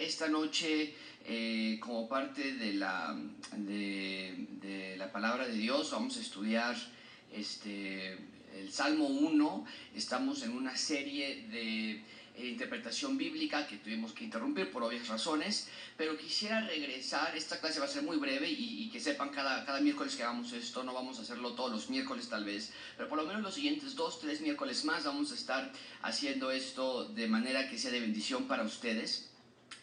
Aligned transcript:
esta 0.00 0.28
noche 0.28 0.94
eh, 1.24 1.78
como 1.80 2.08
parte 2.08 2.54
de 2.54 2.74
la, 2.74 3.16
de, 3.56 4.46
de 4.60 4.96
la 4.96 5.10
palabra 5.10 5.46
de 5.46 5.54
Dios. 5.54 5.90
Vamos 5.90 6.16
a 6.16 6.20
estudiar 6.20 6.76
este, 7.32 8.12
el 8.56 8.72
Salmo 8.72 9.06
1. 9.06 9.64
Estamos 9.94 10.42
en 10.42 10.52
una 10.52 10.76
serie 10.76 11.46
de 11.50 11.90
eh, 12.36 12.48
interpretación 12.48 13.16
bíblica 13.16 13.66
que 13.66 13.76
tuvimos 13.78 14.12
que 14.12 14.24
interrumpir 14.24 14.70
por 14.70 14.82
obvias 14.82 15.08
razones, 15.08 15.68
pero 15.96 16.18
quisiera 16.18 16.60
regresar, 16.60 17.34
esta 17.34 17.58
clase 17.60 17.80
va 17.80 17.86
a 17.86 17.88
ser 17.88 18.02
muy 18.02 18.18
breve 18.18 18.50
y, 18.50 18.84
y, 18.84 18.90
que 18.90 19.00
sepan 19.00 19.30
cada, 19.30 19.64
cada 19.64 19.80
miércoles 19.80 20.14
que 20.16 20.22
hagamos 20.22 20.52
esto, 20.52 20.84
no 20.84 20.92
vamos 20.92 21.18
a 21.18 21.22
hacerlo 21.22 21.54
todos 21.54 21.72
los 21.72 21.88
miércoles 21.88 22.28
tal 22.28 22.44
vez, 22.44 22.72
pero 22.96 23.08
por 23.08 23.16
lo 23.18 23.24
menos 23.24 23.42
los 23.42 23.54
siguientes 23.54 23.94
dos, 23.94 24.20
tres 24.20 24.42
miércoles 24.42 24.84
más 24.84 25.04
vamos 25.04 25.32
a 25.32 25.34
estar 25.34 25.72
haciendo 26.02 26.50
esto 26.50 27.06
de 27.06 27.26
manera 27.26 27.70
que 27.70 27.78
sea 27.78 27.90
de 27.90 28.00
bendición 28.00 28.46
para 28.46 28.64
ustedes 28.64 29.30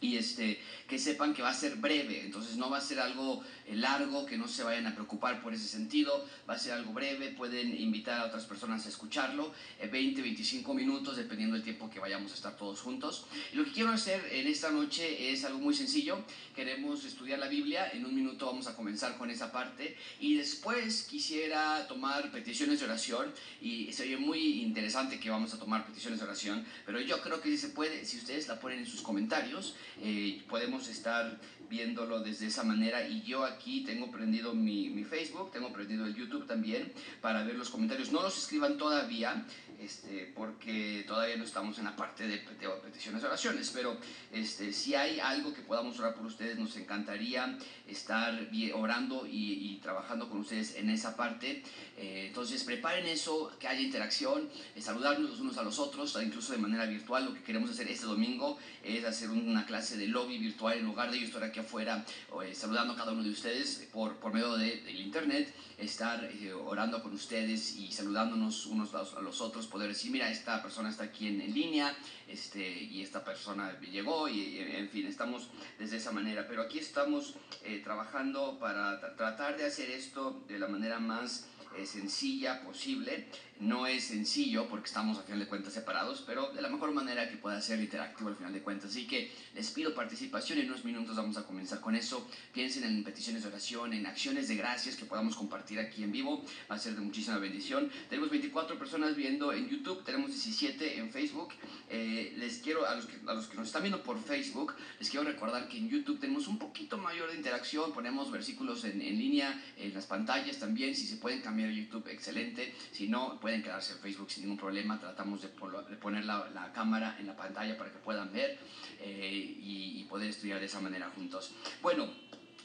y 0.04 0.18
este, 0.18 0.60
que 0.86 1.00
sepan 1.00 1.34
que 1.34 1.42
va 1.42 1.50
a 1.50 1.54
ser 1.54 1.78
breve, 1.78 2.26
entonces 2.26 2.58
no 2.58 2.70
va 2.70 2.78
a 2.78 2.82
ser 2.82 3.00
algo 3.00 3.42
eh, 3.66 3.76
largo, 3.76 4.26
que 4.26 4.38
no 4.38 4.50
se 4.50 4.62
vayan 4.64 4.86
a 4.86 4.94
preocupar 4.94 5.42
por 5.42 5.54
ese 5.54 5.66
sentido, 5.66 6.28
va 6.48 6.56
a 6.56 6.60
ser 6.60 6.74
algo 6.74 6.92
breve, 6.92 7.30
pueden 7.30 7.80
invitar 7.80 8.20
a 8.20 8.26
otras 8.26 8.44
personas 8.46 8.86
a 8.86 8.90
escucharlo, 8.90 9.54
eh, 9.80 9.88
20, 9.88 10.22
25 10.22 10.74
minutos, 10.74 11.16
dependiendo 11.16 11.56
del 11.56 11.64
tiempo 11.64 11.90
que 11.90 12.02
vayamos 12.02 12.34
a 12.34 12.36
estar 12.36 12.58
todos 12.58 12.82
juntos. 12.82 13.26
Y 13.54 13.56
lo 13.56 13.64
que 13.64 13.72
quiero 13.72 13.92
hacer 13.92 14.28
en 14.34 14.46
esta 14.46 14.72
noche 14.72 15.32
es 15.32 15.46
algo 15.46 15.60
muy 15.60 15.74
sencillo, 15.74 16.22
queremos 16.54 17.06
estudiar 17.06 17.40
la 17.40 17.48
Biblia, 17.48 17.90
en 17.94 18.06
un 18.06 18.14
minuto 18.14 18.46
vamos 18.46 18.68
a 18.68 18.76
comenzar 18.76 19.18
con 19.18 19.32
esa 19.32 19.54
parte, 19.54 19.96
y 20.20 20.36
después 20.36 21.04
quisiera 21.04 21.88
tomar 21.88 22.30
peticiones 22.30 22.80
de 22.82 22.86
oración, 22.88 23.34
y 23.62 23.94
sería 23.94 24.18
muy 24.18 24.64
interesante 24.64 25.18
que 25.18 25.30
vamos 25.30 25.54
a 25.54 25.60
tomar 25.60 25.86
peticiones 25.86 26.20
de 26.20 26.26
oración, 26.26 26.66
pero 26.86 27.00
yo 27.00 27.22
creo 27.22 27.40
que 27.40 27.50
sí 27.50 27.58
se 27.58 27.70
puede, 27.70 28.04
si 28.04 28.18
ustedes 28.18 28.50
la 28.50 28.60
ponen 28.60 28.80
en 28.80 28.86
sus 28.86 29.02
comentarios, 29.02 29.76
eh, 30.02 30.42
podemos 30.50 30.88
estar 30.88 31.40
viéndolo 31.70 32.20
desde 32.20 32.48
esa 32.48 32.64
manera 32.64 33.08
y 33.08 33.24
yo 33.24 33.44
aquí 33.44 33.84
tengo 33.84 34.12
prendido 34.12 34.54
mi, 34.54 34.90
mi, 34.90 35.04
Facebook, 35.04 35.52
tengo 35.52 35.74
prendido 35.74 36.06
el 36.06 36.14
YouTube 36.14 36.46
también 36.46 36.94
para 37.20 37.44
ver 37.44 37.56
los 37.56 37.70
comentarios. 37.70 38.12
No 38.12 38.22
los 38.22 38.38
escriban 38.38 38.78
todavía 38.78 39.44
este, 39.80 40.32
porque 40.36 41.04
todavía 41.08 41.36
no 41.36 41.44
estamos 41.44 41.78
en 41.80 41.86
la 41.86 41.96
parte 41.96 42.28
de, 42.28 42.38
de 42.38 42.70
peticiones 42.84 43.24
oraciones, 43.24 43.72
pero 43.74 43.98
este, 44.32 44.72
si 44.72 44.96
hay 44.96 45.20
algo 45.20 45.54
que 45.54 45.62
podamos 45.62 46.00
orar 46.00 46.14
por 46.14 46.26
ustedes, 46.26 46.58
nos 46.58 46.78
encantaría 46.78 47.58
estar 47.88 48.50
orando 48.74 49.28
y, 49.28 49.54
y 49.54 49.80
trabajando 49.82 50.30
con 50.30 50.40
ustedes 50.40 50.76
en 50.76 50.90
esa 50.90 51.16
parte. 51.16 51.64
Eh, 51.98 52.26
entonces 52.28 52.64
preparen 52.64 53.06
eso, 53.06 53.52
que 53.60 53.68
haya 53.68 53.82
interacción, 53.82 54.50
eh, 54.76 54.82
saludarnos 54.82 55.30
los 55.30 55.40
unos 55.40 55.58
a 55.58 55.64
los 55.64 55.80
otros, 55.80 56.18
incluso 56.24 56.54
de 56.54 56.60
manera 56.60 56.86
virtual. 56.86 57.26
Lo 57.26 57.34
que 57.34 57.44
queremos 57.44 57.70
hacer 57.70 57.88
este 57.88 58.06
domingo 58.06 58.58
es 58.84 59.06
hacer 59.06 59.30
una 59.30 59.66
clase 59.66 59.98
de 59.98 60.08
lobby 60.08 60.38
virtual 60.38 60.78
en 60.78 60.86
lugar 60.86 61.12
de 61.12 61.20
yo 61.20 61.26
estar 61.26 61.44
aquí 61.44 61.60
afuera 61.60 62.06
eh, 62.44 62.56
saludando 62.56 62.94
a 62.94 62.96
cada 62.96 63.12
uno 63.12 63.24
de 63.24 63.30
ustedes 63.30 63.88
por, 63.92 64.16
por 64.16 64.34
medio 64.34 64.56
de, 64.58 64.82
del 64.82 65.00
internet, 65.00 65.54
estar 65.78 66.24
eh, 66.24 66.54
orando 66.54 67.02
con 67.04 67.14
ustedes 67.14 67.76
y 67.76 67.92
saludándonos 67.92 68.66
unos 68.66 68.94
a 68.94 69.22
los 69.22 69.42
otros, 69.42 69.68
poder 69.68 69.90
decir, 69.90 70.12
mira, 70.12 70.32
esta 70.32 70.62
persona 70.62 70.90
está 70.90 71.04
aquí 71.04 71.28
en, 71.28 71.42
en 71.42 71.54
línea 71.54 71.96
este, 72.28 72.84
y 72.84 73.02
esta 73.02 73.24
persona 73.24 73.78
llegó 73.80 74.28
y, 74.28 74.58
en 74.58 74.90
fin, 74.90 75.06
estamos 75.08 75.50
desde 75.78 75.98
esa 75.98 76.12
manera. 76.12 76.48
Pero 76.48 76.64
aquí 76.64 76.80
estamos 76.80 77.36
eh, 77.64 77.82
trabajando 77.84 78.58
para 78.60 79.00
tra 79.00 79.16
tratar 79.16 79.58
de 79.58 79.66
hacer 79.66 79.90
esto 79.92 80.44
de 80.48 80.58
la 80.60 80.68
manera 80.68 81.00
más 81.00 81.48
eh, 81.78 81.86
sencilla 81.86 82.62
posible. 82.62 83.28
No 83.60 83.88
es 83.88 84.06
sencillo 84.06 84.68
porque 84.68 84.88
estamos 84.88 85.18
a 85.18 85.24
final 85.24 85.40
de 85.40 85.48
cuentas 85.48 85.74
separados, 85.74 86.24
pero 86.26 86.52
de 86.52 86.62
la 86.62 86.70
mejor 86.70 86.92
manera 86.92 87.30
que 87.30 87.38
pueda 87.38 87.62
ser 87.62 87.80
interactivo 87.80 88.30
al 88.30 88.36
final 88.36 88.52
de 88.52 88.62
cuentas. 88.62 88.92
Así 88.92 89.08
que 89.08 89.32
les 89.54 89.70
pido 89.72 89.94
participación. 89.94 90.60
En 90.60 90.68
unos 90.68 90.84
minutos 90.84 91.16
vamos 91.16 91.38
a 91.38 91.44
comenzar 91.44 91.80
con 91.80 91.96
eso. 91.96 92.28
Piensen 92.52 92.84
en 92.84 93.04
peticiones 93.04 93.44
de 93.44 93.50
oración, 93.50 93.94
en 93.94 94.06
acciones 94.06 94.48
de 94.48 94.56
gracias 94.56 94.96
que 94.96 95.06
podamos 95.06 95.36
compartir 95.36 95.80
aquí 95.80 96.04
en 96.04 96.12
vivo. 96.12 96.44
Va 96.70 96.76
a 96.76 96.80
ser 96.80 96.96
de 96.96 97.02
muchísima 97.02 97.38
bendición. 97.38 97.90
Tenemos 98.10 98.32
24 98.32 98.78
personas 98.78 99.16
viendo 99.16 99.54
en 99.54 99.70
YouTube, 99.70 100.04
tenemos 100.04 100.32
17 100.32 101.00
en 101.00 101.12
Facebook. 101.12 101.54
Eh, 101.90 102.34
les 102.38 102.58
quiero, 102.58 102.88
a 102.88 102.96
los, 102.96 103.06
que, 103.06 103.56
nos 103.56 103.68
están 103.68 103.84
viendo 103.84 104.02
por 104.04 104.22
Facebook, 104.22 104.74
les 105.00 105.10
quiero 105.10 105.26
recordar 105.26 105.68
que 105.70 105.78
en 105.78 105.90
YouTube 105.90 106.20
tenemos 106.20 106.48
un 106.48 106.58
poquito 106.58 106.98
mayor 106.98 107.30
de 107.32 107.38
interacción. 107.38 107.94
Ponemos 107.94 108.32
versículos 108.32 108.84
en, 108.84 109.02
en 109.02 109.18
línea 109.18 109.64
en 109.78 109.94
las 109.94 110.06
pantallas 110.06 110.58
también. 110.58 110.96
Si 110.96 111.06
se 111.06 111.18
pueden 111.18 111.42
cambiar 111.42 111.70
a 111.70 111.74
YouTube, 111.74 112.08
excelente. 112.08 112.74
Si 112.92 113.08
no, 113.08 113.40
pueden 113.44 113.62
quedarse 113.62 113.92
en 113.92 114.00
Facebook 114.00 114.32
sin 114.32 114.44
ningún 114.44 114.58
problema. 114.58 114.98
Tratamos 114.98 115.42
de, 115.42 115.50
poner 115.50 116.24
la, 116.24 116.50
la, 116.54 116.72
cámara 116.72 117.18
en 117.20 117.28
la 117.28 117.36
pantalla 117.36 117.78
para 117.78 117.92
que 117.92 118.00
puedan 118.00 118.32
ver 118.32 118.58
eh, 119.02 119.58
y, 119.60 120.00
y, 120.00 120.06
poder 120.06 120.30
estudiar 120.30 120.62
de 120.62 120.68
esa 120.68 120.80
manera 120.80 121.12
juntos. 121.14 121.52
Bueno, 121.82 122.10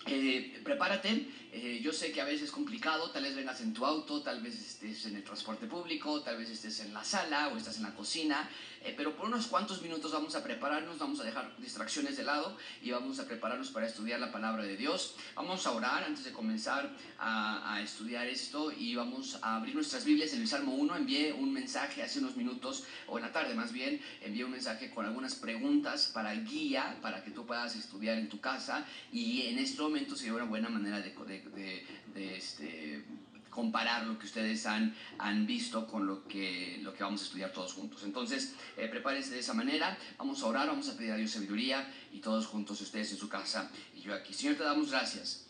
eh, 0.07 0.61
prepárate. 0.63 1.27
Eh, 1.51 1.81
yo 1.83 1.93
sé 1.93 2.13
que 2.13 2.21
a 2.21 2.25
veces 2.25 2.43
es 2.43 2.51
complicado. 2.53 3.11
Tal 3.11 3.25
vez 3.25 3.35
vengas 3.35 3.61
en 3.61 3.75
tu 3.75 3.85
auto, 3.85 4.23
tal 4.23 4.41
vez 4.41 4.55
estés 4.55 5.07
en 5.07 5.17
el 5.17 5.25
transporte 5.25 5.67
público, 5.67 6.23
tal 6.23 6.39
vez 6.39 6.49
estés 6.49 6.79
en 6.81 6.95
la 6.95 7.03
sala 7.03 7.49
o 7.49 7.57
estás 7.57 7.79
en 7.79 7.83
la 7.83 7.95
cocina. 7.97 8.49
Pero 8.97 9.17
por 9.17 9.27
unos 9.27 9.47
cuantos 9.47 9.83
minutos 9.83 10.13
vamos 10.13 10.35
a 10.35 10.43
prepararnos, 10.43 10.99
vamos 10.99 11.21
a 11.21 11.25
dejar 11.25 11.55
distracciones 11.59 12.17
de 12.17 12.25
lado 12.25 12.57
y 12.83 12.91
vamos 12.91 13.19
a 13.19 13.27
prepararnos 13.27 13.71
para 13.71 13.87
estudiar 13.87 14.21
la 14.21 14.33
palabra 14.33 14.65
de 14.65 14.77
Dios. 14.77 15.17
Vamos 15.35 15.67
a 15.67 15.73
orar 15.73 16.05
antes 16.05 16.25
de 16.25 16.33
comenzar 16.33 16.91
a, 17.19 17.81
estudiar 17.83 18.27
esto 18.27 18.73
y 18.73 18.95
vamos 18.95 19.39
a 19.43 19.57
abrir 19.57 19.75
nuestras 19.75 20.05
Biblias 20.05 20.33
en 20.33 20.43
el 20.43 20.49
Salmo 20.49 20.75
1. 20.75 20.97
Envié 20.97 21.33
un 21.33 21.53
mensaje 21.53 22.03
hace 22.03 22.19
unos 22.19 22.37
minutos, 22.37 22.85
o 23.07 23.19
en 23.19 23.25
la 23.25 23.33
tarde 23.33 23.55
más 23.55 23.73
bien, 23.73 24.01
envié 24.21 24.45
un 24.45 24.51
mensaje 24.51 24.91
con 24.91 25.07
algunas 25.07 25.35
preguntas 25.35 26.11
para 26.13 26.35
guía, 26.35 26.99
para 27.01 27.23
que 27.23 27.31
tú 27.31 27.47
puedas 27.47 27.77
estudiar 27.77 28.19
en 28.19 28.29
tu 28.29 28.41
casa 28.41 28.87
y 29.13 29.43
en 29.43 29.59
este 29.59 29.81
momento 29.81 30.17
sería 30.17 30.35
una 30.35 30.45
buena 30.45 30.69
manera 30.69 31.01
de, 31.01 31.15
de 32.15 32.37
este, 32.37 33.05
comparar 33.59 34.07
lo 34.07 34.17
que 34.17 34.27
ustedes 34.27 34.67
han, 34.67 34.95
han 35.19 35.45
visto 35.45 35.85
con 35.89 36.07
lo 36.07 36.29
que, 36.29 36.79
lo 36.81 36.95
que 36.95 37.03
vamos 37.03 37.23
a 37.23 37.25
estudiar 37.25 37.51
todos 37.53 37.73
juntos. 37.73 38.05
Entonces, 38.05 38.55
eh, 38.77 38.87
prepárense 38.87 39.33
de 39.35 39.41
esa 39.41 39.53
manera, 39.53 39.99
vamos 40.17 40.41
a 40.41 40.47
orar, 40.47 40.69
vamos 40.69 40.89
a 40.89 40.97
pedir 40.97 41.11
a 41.11 41.17
Dios 41.17 41.33
sabiduría 41.33 41.93
y 42.13 42.21
todos 42.21 42.47
juntos, 42.47 42.81
ustedes 42.81 43.11
en 43.11 43.19
su 43.19 43.29
casa 43.29 43.69
y 43.97 44.01
yo 44.01 44.15
aquí. 44.15 44.33
Señor, 44.33 44.55
te 44.55 44.63
damos 44.63 44.93
gracias. 44.93 45.49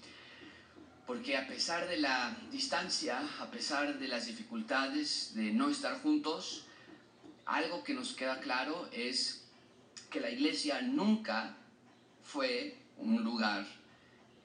Porque 1.06 1.36
a 1.36 1.46
pesar 1.46 1.86
de 1.86 1.98
la 1.98 2.34
distancia, 2.50 3.20
a 3.40 3.50
pesar 3.50 3.98
de 3.98 4.08
las 4.08 4.24
dificultades 4.24 5.34
de 5.34 5.52
no 5.52 5.68
estar 5.68 6.00
juntos, 6.00 6.64
algo 7.44 7.84
que 7.84 7.92
nos 7.92 8.14
queda 8.14 8.40
claro 8.40 8.88
es 8.90 9.44
que 10.08 10.20
la 10.20 10.30
iglesia 10.30 10.80
nunca 10.80 11.58
fue 12.22 12.74
un 12.96 13.22
lugar 13.22 13.66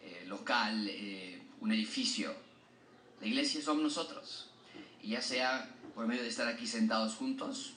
eh, 0.02 0.26
local, 0.28 0.86
eh, 0.90 1.42
un 1.62 1.72
edificio. 1.72 2.43
La 3.24 3.30
iglesia 3.30 3.62
somos 3.62 3.84
nosotros. 3.84 4.50
Y 5.02 5.12
ya 5.12 5.22
sea 5.22 5.74
por 5.96 6.08
medio 6.08 6.24
de 6.24 6.28
estar 6.28 6.46
aquí 6.50 6.68
sentados 6.68 7.16
juntos, 7.16 7.72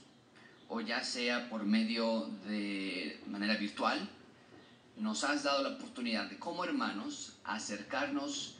o 0.68 0.80
ya 0.80 1.04
sea 1.04 1.48
por 1.48 1.64
medio 1.64 2.28
de 2.48 3.22
manera 3.28 3.56
virtual, 3.56 4.10
nos 4.96 5.22
has 5.22 5.44
dado 5.44 5.62
la 5.62 5.76
oportunidad 5.76 6.28
de 6.28 6.36
como 6.36 6.64
hermanos 6.64 7.34
acercarnos 7.44 8.56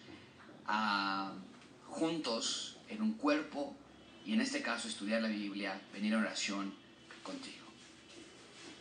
juntos 1.88 2.76
en 2.88 3.02
un 3.02 3.14
cuerpo 3.14 3.74
y 4.24 4.34
en 4.34 4.40
este 4.40 4.62
caso 4.62 4.86
estudiar 4.86 5.22
la 5.22 5.28
Biblia, 5.28 5.80
venir 5.92 6.14
a 6.14 6.18
oración 6.18 6.72
contigo. 7.24 7.66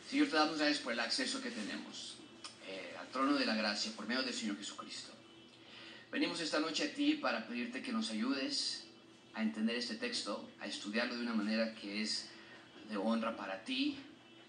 Señor, 0.08 0.28
te 0.28 0.36
damos 0.36 0.60
gracias 0.60 0.78
por 0.84 0.94
el 0.94 1.00
acceso 1.00 1.42
que 1.42 1.50
tenemos 1.50 2.18
eh, 2.68 2.96
al 3.00 3.08
trono 3.08 3.34
de 3.34 3.48
la 3.48 3.56
gracia 3.56 3.92
por 3.96 4.06
medio 4.06 4.22
del 4.22 4.34
Señor 4.34 4.58
Jesucristo. 4.58 5.15
Venimos 6.16 6.40
esta 6.40 6.62
noche 6.62 6.86
a 6.86 6.94
ti 6.94 7.16
para 7.16 7.46
pedirte 7.46 7.82
que 7.82 7.92
nos 7.92 8.10
ayudes 8.10 8.86
a 9.34 9.44
entender 9.44 9.76
este 9.76 9.96
texto, 9.96 10.48
a 10.62 10.66
estudiarlo 10.66 11.14
de 11.18 11.24
una 11.24 11.34
manera 11.34 11.76
que 11.76 12.02
es 12.02 12.30
de 12.88 12.96
honra 12.96 13.36
para 13.36 13.66
ti. 13.66 14.00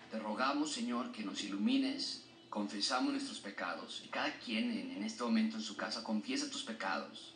Te 0.08 0.20
rogamos, 0.20 0.70
Señor, 0.70 1.10
que 1.10 1.24
nos 1.24 1.42
ilumines, 1.42 2.22
confesamos 2.50 3.10
nuestros 3.10 3.40
pecados 3.40 4.00
y 4.06 4.08
cada 4.10 4.38
quien 4.38 4.70
en, 4.70 5.02
este 5.02 5.24
momento 5.24 5.56
en 5.56 5.62
su 5.64 5.76
casa 5.76 6.04
confiesa 6.04 6.48
tus 6.48 6.62
pecados. 6.62 7.34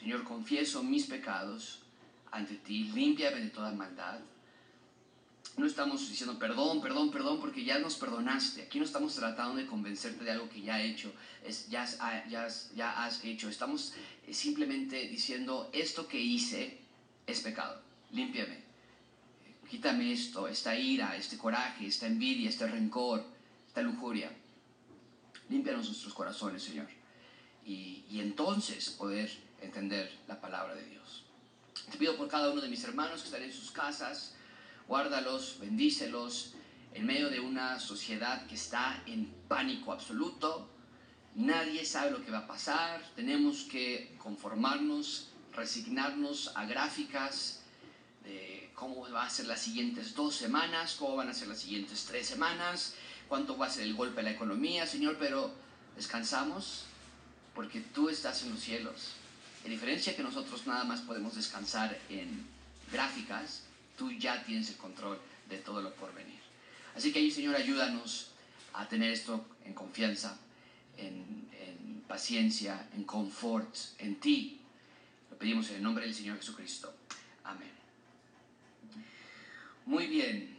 Señor, 0.00 0.24
confieso 0.24 0.82
mis 0.82 1.06
pecados 1.06 1.78
ante 2.32 2.56
ti, 2.56 2.90
límpiame 2.92 3.38
de 3.38 3.50
toda 3.50 3.70
maldad. 3.70 4.18
No 5.56 5.66
estamos 5.66 6.08
diciendo 6.08 6.36
perdón, 6.38 6.80
perdón, 6.80 7.10
perdón, 7.10 7.40
porque 7.40 7.64
ya 7.64 7.78
nos 7.78 7.94
perdonaste. 7.94 8.62
Aquí 8.62 8.78
no 8.78 8.84
estamos 8.84 9.14
tratando 9.14 9.56
de 9.56 9.66
convencerte 9.66 10.24
de 10.24 10.32
algo 10.32 10.48
que 10.48 10.62
ya 10.62 10.80
he 10.80 10.90
hecho, 10.90 11.12
es, 11.44 11.68
ya, 11.68 11.86
ya, 12.28 12.48
ya 12.74 13.04
has 13.04 13.24
hecho. 13.24 13.48
Estamos 13.48 13.92
simplemente 14.30 15.08
diciendo 15.08 15.70
esto 15.72 16.08
que 16.08 16.18
hice 16.18 16.78
es 17.26 17.40
pecado. 17.40 17.80
Límpiame. 18.10 18.64
Quítame 19.70 20.12
esto, 20.12 20.48
esta 20.48 20.76
ira, 20.76 21.16
este 21.16 21.38
coraje, 21.38 21.86
esta 21.86 22.06
envidia, 22.06 22.48
este 22.50 22.66
rencor, 22.66 23.24
esta 23.66 23.80
lujuria. 23.82 24.30
Límpianos 25.48 25.86
nuestros 25.86 26.14
corazones, 26.14 26.62
Señor. 26.62 26.88
Y, 27.64 28.04
y 28.10 28.20
entonces 28.20 28.90
poder 28.90 29.30
entender 29.60 30.12
la 30.26 30.40
palabra 30.40 30.74
de 30.74 30.84
Dios. 30.84 31.24
Te 31.90 31.96
pido 31.96 32.16
por 32.16 32.28
cada 32.28 32.50
uno 32.50 32.60
de 32.60 32.68
mis 32.68 32.84
hermanos 32.84 33.20
que 33.20 33.26
están 33.26 33.42
en 33.42 33.52
sus 33.52 33.70
casas, 33.70 34.33
guárdalos, 34.88 35.58
bendícelos, 35.60 36.54
en 36.94 37.06
medio 37.06 37.28
de 37.28 37.40
una 37.40 37.80
sociedad 37.80 38.46
que 38.46 38.54
está 38.54 39.02
en 39.06 39.26
pánico 39.48 39.92
absoluto. 39.92 40.68
Nadie 41.34 41.84
sabe 41.84 42.12
lo 42.12 42.24
que 42.24 42.30
va 42.30 42.38
a 42.38 42.46
pasar. 42.46 43.02
Tenemos 43.16 43.64
que 43.64 44.14
conformarnos, 44.18 45.30
resignarnos 45.52 46.52
a 46.54 46.64
gráficas 46.66 47.62
de 48.24 48.70
cómo 48.74 49.08
va 49.10 49.26
a 49.26 49.30
ser 49.30 49.46
las 49.46 49.60
siguientes 49.60 50.14
dos 50.14 50.36
semanas, 50.36 50.94
cómo 50.98 51.16
van 51.16 51.28
a 51.28 51.34
ser 51.34 51.48
las 51.48 51.60
siguientes 51.60 52.04
tres 52.04 52.26
semanas, 52.26 52.94
cuánto 53.28 53.56
va 53.56 53.66
a 53.66 53.70
ser 53.70 53.84
el 53.84 53.94
golpe 53.94 54.20
a 54.20 54.24
la 54.24 54.30
economía, 54.30 54.86
Señor, 54.86 55.16
pero 55.18 55.52
descansamos 55.96 56.84
porque 57.54 57.80
tú 57.80 58.08
estás 58.08 58.42
en 58.42 58.50
los 58.50 58.60
cielos. 58.60 59.12
En 59.64 59.70
diferencia 59.70 60.14
que 60.14 60.22
nosotros 60.22 60.66
nada 60.66 60.84
más 60.84 61.00
podemos 61.00 61.34
descansar 61.34 61.98
en 62.08 62.46
gráficas, 62.92 63.62
tú 63.96 64.10
ya 64.12 64.42
tienes 64.44 64.70
el 64.70 64.76
control 64.76 65.18
de 65.48 65.58
todo 65.58 65.82
lo 65.82 65.92
por 65.94 66.14
venir. 66.14 66.40
Así 66.96 67.12
que 67.12 67.18
ahí, 67.18 67.30
Señor, 67.30 67.56
ayúdanos 67.56 68.30
a 68.72 68.88
tener 68.88 69.10
esto 69.10 69.44
en 69.64 69.74
confianza, 69.74 70.38
en, 70.96 71.48
en 71.52 72.02
paciencia, 72.06 72.88
en 72.94 73.04
confort, 73.04 73.74
en 73.98 74.16
ti. 74.16 74.60
Lo 75.30 75.36
pedimos 75.36 75.68
en 75.70 75.76
el 75.76 75.82
nombre 75.82 76.04
del 76.04 76.14
Señor 76.14 76.36
Jesucristo. 76.36 76.94
Amén. 77.44 77.70
Muy 79.86 80.06
bien. 80.06 80.56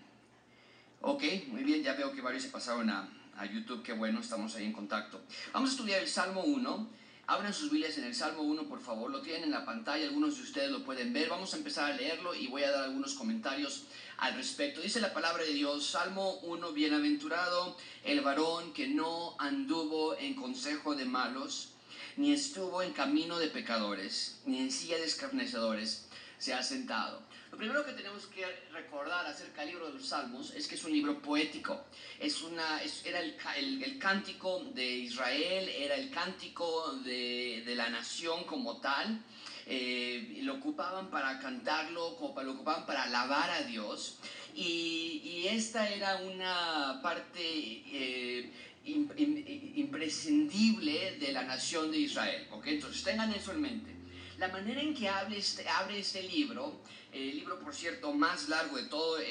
Ok, 1.01 1.23
muy 1.47 1.63
bien, 1.63 1.83
ya 1.83 1.93
veo 1.93 2.11
que 2.11 2.21
varios 2.21 2.43
se 2.43 2.49
pasaron 2.49 2.89
a, 2.89 3.07
a 3.38 3.45
YouTube, 3.45 3.83
qué 3.83 3.93
bueno, 3.93 4.19
estamos 4.19 4.55
ahí 4.55 4.65
en 4.65 4.73
contacto. 4.73 5.21
Vamos 5.53 5.69
a 5.69 5.73
estudiar 5.73 6.01
el 6.01 6.07
Salmo 6.07 6.43
1. 6.43 6.89
Abran 7.27 7.56
sus 7.56 7.72
Biblias 7.72 7.98
en 7.98 8.04
el 8.04 8.13
Salmo 8.13 8.44
1, 8.44 8.68
por 8.68 8.80
favor, 8.80 9.10
lo 9.10 9.19
tienen 9.19 9.45
en 9.45 9.51
la 9.51 9.66
pantalla, 9.66 10.06
algunos 10.06 10.38
de 10.38 10.44
ustedes 10.44 10.69
lo 10.69 10.83
pueden 10.83 11.12
ver. 11.12 11.27
Vamos 11.27 11.56
a 11.56 11.57
empezar 11.57 11.92
a 11.92 11.95
leerlo 11.95 12.36
y 12.36 12.45
voy 12.48 12.62
a 12.62 12.69
dar 12.69 12.83
algunos 12.83 13.16
comentarios 13.16 13.86
al 14.18 14.36
respecto. 14.36 14.80
Dice 14.80 15.01
la 15.01 15.12
palabra 15.12 15.44
de 15.44 15.54
Dios, 15.54 15.88
Salmo 15.88 16.36
1, 16.44 16.72
bienaventurado 16.74 17.75
el 18.04 18.22
varón 18.22 18.74
que 18.74 18.88
no 18.88 19.36
anduvo 19.39 20.16
en 20.19 20.36
consejo 20.36 20.94
de 20.94 21.06
malos, 21.06 21.69
ni 22.16 22.31
estuvo 22.31 22.83
en 22.83 22.94
camino 22.94 23.39
de 23.39 23.48
pecadores, 23.48 24.39
ni 24.45 24.60
en 24.60 24.72
silla 24.72 24.98
de 24.98 25.06
escarnecedores 25.06 26.07
se 26.38 26.54
ha 26.54 26.62
sentado. 26.62 27.25
Lo 27.55 27.59
primero 27.59 27.85
que 27.85 27.93
tenemos 27.93 28.25
que 28.25 28.45
recordar 28.73 29.25
acerca 29.25 29.61
del 29.61 29.69
libro 29.69 29.87
de 29.87 29.93
los 29.93 30.09
Salmos 30.09 30.53
es 30.55 30.67
que 30.67 30.75
es 30.75 30.83
un 30.83 30.91
libro 30.91 31.21
poético. 31.21 31.85
Es 32.19 32.41
una, 32.41 32.81
era 33.05 33.21
el, 33.21 33.37
el, 33.55 33.81
el 33.81 33.97
cántico 33.97 34.65
de 34.73 34.85
Israel, 34.85 35.69
era 35.69 35.95
el 35.95 36.09
cántico 36.09 36.91
de, 37.05 37.63
de 37.65 37.75
la 37.75 37.89
nación 37.89 38.43
como 38.43 38.81
tal. 38.81 39.21
Eh, 39.67 40.39
lo 40.41 40.55
ocupaban 40.55 41.09
para 41.09 41.39
cantarlo, 41.39 42.17
lo 42.19 42.51
ocupaban 42.51 42.85
para 42.85 43.03
alabar 43.03 43.49
a 43.49 43.61
Dios. 43.61 44.17
Y, 44.53 45.21
y 45.23 45.47
esta 45.47 45.87
era 45.87 46.17
una 46.17 46.99
parte 47.01 47.39
eh, 47.41 48.51
imprescindible 48.83 51.19
de 51.21 51.31
la 51.31 51.43
nación 51.43 51.89
de 51.89 51.99
Israel. 51.99 52.49
¿okay? 52.51 52.73
Entonces 52.73 53.01
tengan 53.01 53.31
eso 53.31 53.53
en 53.53 53.61
mente. 53.61 53.95
La 54.39 54.49
manera 54.49 54.81
en 54.81 54.93
que 54.93 55.07
abre 55.07 55.37
este, 55.37 55.65
abre 55.69 55.99
este 55.99 56.21
libro 56.23 56.81
el 57.15 57.38
libro, 57.38 57.59
por 57.59 57.73
cierto, 57.73 58.13
más 58.13 58.50
largo 58.50 58.77
de 58.77 58.83
toda 58.83 59.21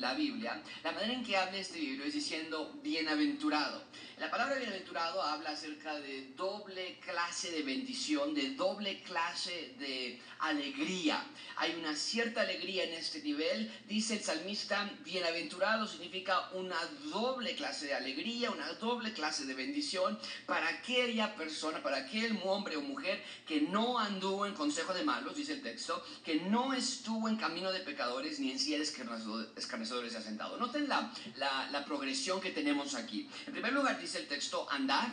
la 0.00 0.14
Biblia, 0.14 0.62
la 0.82 0.92
manera 0.92 1.12
en 1.12 1.24
que 1.24 1.36
habla 1.36 1.58
este 1.58 1.78
libro 1.78 2.04
es 2.04 2.14
diciendo 2.14 2.72
bienaventurado. 2.82 3.82
La 4.18 4.30
palabra 4.30 4.56
bienaventurado 4.56 5.20
habla 5.20 5.50
acerca 5.50 5.98
de 5.98 6.28
doble 6.36 7.00
clase 7.00 7.50
de 7.50 7.64
bendición, 7.64 8.32
de 8.32 8.54
doble 8.54 9.02
clase 9.02 9.74
de 9.80 10.20
alegría. 10.38 11.24
Hay 11.56 11.74
una 11.74 11.96
cierta 11.96 12.42
alegría 12.42 12.84
en 12.84 12.92
este 12.92 13.20
nivel. 13.22 13.72
Dice 13.88 14.14
el 14.14 14.22
salmista, 14.22 14.88
bienaventurado 15.04 15.88
significa 15.88 16.48
una 16.52 16.76
doble 17.10 17.56
clase 17.56 17.86
de 17.86 17.94
alegría, 17.94 18.52
una 18.52 18.72
doble 18.74 19.12
clase 19.12 19.46
de 19.46 19.54
bendición 19.54 20.16
para 20.46 20.68
aquella 20.68 21.34
persona, 21.34 21.82
para 21.82 21.96
aquel 21.96 22.38
hombre 22.44 22.76
o 22.76 22.82
mujer 22.82 23.20
que 23.48 23.62
no 23.62 23.98
anduvo 23.98 24.46
en 24.46 24.54
consejo 24.54 24.94
de 24.94 25.02
malos, 25.02 25.34
dice 25.34 25.54
el 25.54 25.62
texto, 25.62 26.04
que 26.24 26.36
no 26.36 26.72
estuvo 26.72 27.28
en 27.28 27.36
camino 27.36 27.72
de 27.72 27.80
pecadores 27.80 28.38
ni 28.38 28.52
en 28.52 28.60
silla 28.60 28.78
escarnecedores 28.78 30.12
se 30.12 30.18
ha. 30.18 30.30
Noten 30.58 30.88
la, 30.88 31.12
la, 31.36 31.68
la 31.72 31.84
progresión 31.84 32.40
que 32.40 32.50
tenemos 32.50 32.94
aquí. 32.94 33.28
En 33.46 33.52
primer 33.52 33.72
lugar, 33.72 34.03
dice 34.04 34.18
el 34.18 34.28
texto, 34.28 34.70
andar 34.70 35.08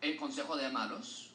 en 0.00 0.16
consejo 0.16 0.56
de 0.56 0.70
malos. 0.70 1.30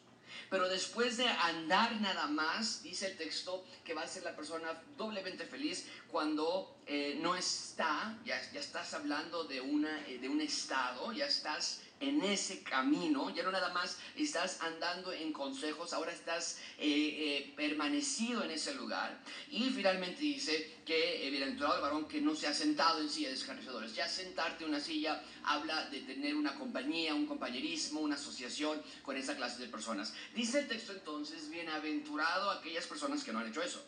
Pero 0.50 0.70
después 0.70 1.18
de 1.18 1.28
andar 1.28 2.00
nada 2.00 2.28
más, 2.28 2.82
dice 2.82 3.08
el 3.08 3.18
texto 3.18 3.66
que 3.84 3.94
va 3.94 4.04
a 4.04 4.08
ser 4.08 4.24
la 4.24 4.36
persona 4.36 4.82
doblemente 4.98 5.46
feliz 5.46 5.88
cuando 6.10 6.79
eh, 6.92 7.20
no 7.22 7.36
está, 7.36 8.18
ya, 8.26 8.42
ya, 8.52 8.60
estás 8.60 8.96
hablando 8.96 9.44
de, 9.44 9.62
una, 9.62 10.08
eh, 10.08 10.18
de 10.18 10.28
un 10.28 10.42
estado, 10.42 11.14
ya 11.14 11.28
estás 11.28 11.82
en 12.00 12.24
ese 12.24 12.64
camino, 12.64 13.30
ya 13.30 13.44
no 13.44 13.52
nada 13.52 13.72
más 13.72 14.00
estás 14.16 14.60
andando 14.64 15.14
en 15.14 15.32
consejos, 15.32 15.94
ahora 15.94 16.12
estás 16.12 16.58
eh, 16.80 17.54
permanecido 17.56 18.44
en 18.44 18.50
ese 18.50 18.74
lugar. 18.74 19.22
Y 19.52 19.70
finalmente 19.70 20.22
dice 20.22 20.80
que 20.84 21.30
bienaventurado 21.30 21.76
el 21.76 21.82
varón 21.84 22.08
que 22.08 22.22
no 22.22 22.34
se 22.34 22.48
ha 22.48 22.56
sentado 22.56 23.02
en 23.02 23.10
silla 23.10 23.28
de 23.28 23.36
escarnecedores. 23.36 23.94
Ya 23.94 24.08
sentarte 24.08 24.64
en 24.64 24.72
una 24.72 24.80
silla 24.80 25.24
habla 25.44 25.88
de 25.92 26.00
tener 26.00 26.36
una 26.36 26.56
compañía, 26.56 27.14
un 27.14 27.28
compañerismo, 27.28 28.00
una 28.00 28.16
asociación 28.16 28.82
con 29.04 29.16
esa 29.16 29.36
clase 29.36 29.62
de 29.62 29.68
personas. 29.68 30.12
Dice 30.34 30.62
el 30.62 30.68
texto 30.68 30.94
entonces, 30.94 31.52
bienaventurado 31.52 32.50
aquellas 32.50 32.88
personas 32.88 33.24
que 33.24 33.32
no 33.32 33.38
han 33.38 33.50
hecho 33.50 33.62
eso. 33.62 33.86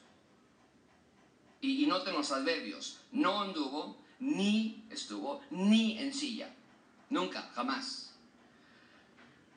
Y, 1.62 1.84
y 1.84 1.88
noten 1.88 2.14
los 2.14 2.32
adverbios, 2.32 2.98
no 3.12 3.42
anduvo, 3.42 3.98
ni 4.20 4.84
estuvo, 4.90 5.42
ni 5.52 5.98
en 6.00 6.14
silla 6.14 6.50
Nunca, 7.12 7.42
jamás. 7.54 8.14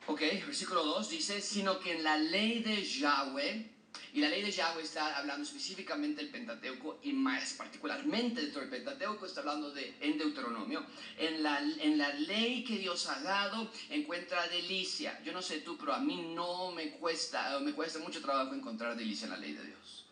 Ok, 0.06 0.20
versículo 0.44 0.82
2 0.82 1.08
dice, 1.08 1.40
sino 1.40 1.78
que 1.78 1.92
en 1.92 2.02
la 2.02 2.18
ley 2.18 2.64
de 2.64 2.82
Yahweh, 2.82 3.70
y 4.12 4.20
la 4.20 4.28
ley 4.28 4.42
de 4.42 4.50
Yahweh 4.50 4.82
está 4.82 5.16
hablando 5.16 5.44
específicamente 5.44 6.20
del 6.20 6.32
Pentateuco 6.32 6.98
y 7.04 7.12
más 7.12 7.52
particularmente 7.52 8.40
dentro 8.42 8.60
del 8.60 8.70
Pentateuco 8.70 9.24
está 9.24 9.40
hablando 9.40 9.70
de 9.70 9.96
en 10.00 10.18
Deuteronomio. 10.18 10.84
En 11.16 11.44
la, 11.44 11.60
en 11.60 11.96
la 11.96 12.12
ley 12.12 12.64
que 12.64 12.78
Dios 12.78 13.06
ha 13.08 13.20
dado 13.20 13.70
encuentra 13.90 14.48
delicia. 14.48 15.22
Yo 15.22 15.32
no 15.32 15.40
sé 15.40 15.60
tú, 15.60 15.78
pero 15.78 15.94
a 15.94 16.00
mí 16.00 16.32
no 16.34 16.72
me 16.72 16.90
cuesta, 16.90 17.60
me 17.60 17.72
cuesta 17.72 18.00
mucho 18.00 18.20
trabajo 18.20 18.52
encontrar 18.52 18.96
delicia 18.96 19.26
en 19.26 19.30
la 19.30 19.38
ley 19.38 19.52
de 19.52 19.64
Dios. 19.64 20.03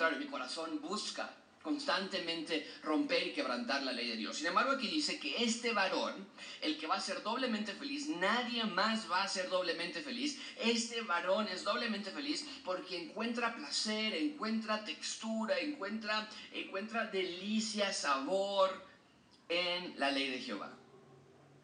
Contrario, 0.00 0.24
mi 0.24 0.30
corazón 0.30 0.80
busca 0.80 1.30
constantemente 1.62 2.66
romper 2.82 3.26
y 3.26 3.32
quebrantar 3.34 3.82
la 3.82 3.92
ley 3.92 4.08
de 4.08 4.16
Dios. 4.16 4.38
Sin 4.38 4.46
embargo, 4.46 4.72
aquí 4.72 4.88
dice 4.88 5.20
que 5.20 5.44
este 5.44 5.74
varón, 5.74 6.26
el 6.62 6.78
que 6.78 6.86
va 6.86 6.94
a 6.94 7.00
ser 7.00 7.22
doblemente 7.22 7.74
feliz, 7.74 8.08
nadie 8.08 8.64
más 8.64 9.10
va 9.10 9.22
a 9.22 9.28
ser 9.28 9.50
doblemente 9.50 10.00
feliz. 10.00 10.40
Este 10.56 11.02
varón 11.02 11.48
es 11.48 11.64
doblemente 11.64 12.10
feliz 12.12 12.46
porque 12.64 12.96
encuentra 12.96 13.54
placer, 13.54 14.14
encuentra 14.14 14.82
textura, 14.86 15.58
encuentra, 15.58 16.26
encuentra 16.54 17.04
delicia, 17.08 17.92
sabor 17.92 18.70
en 19.50 20.00
la 20.00 20.10
ley 20.10 20.30
de 20.30 20.38
Jehová, 20.38 20.72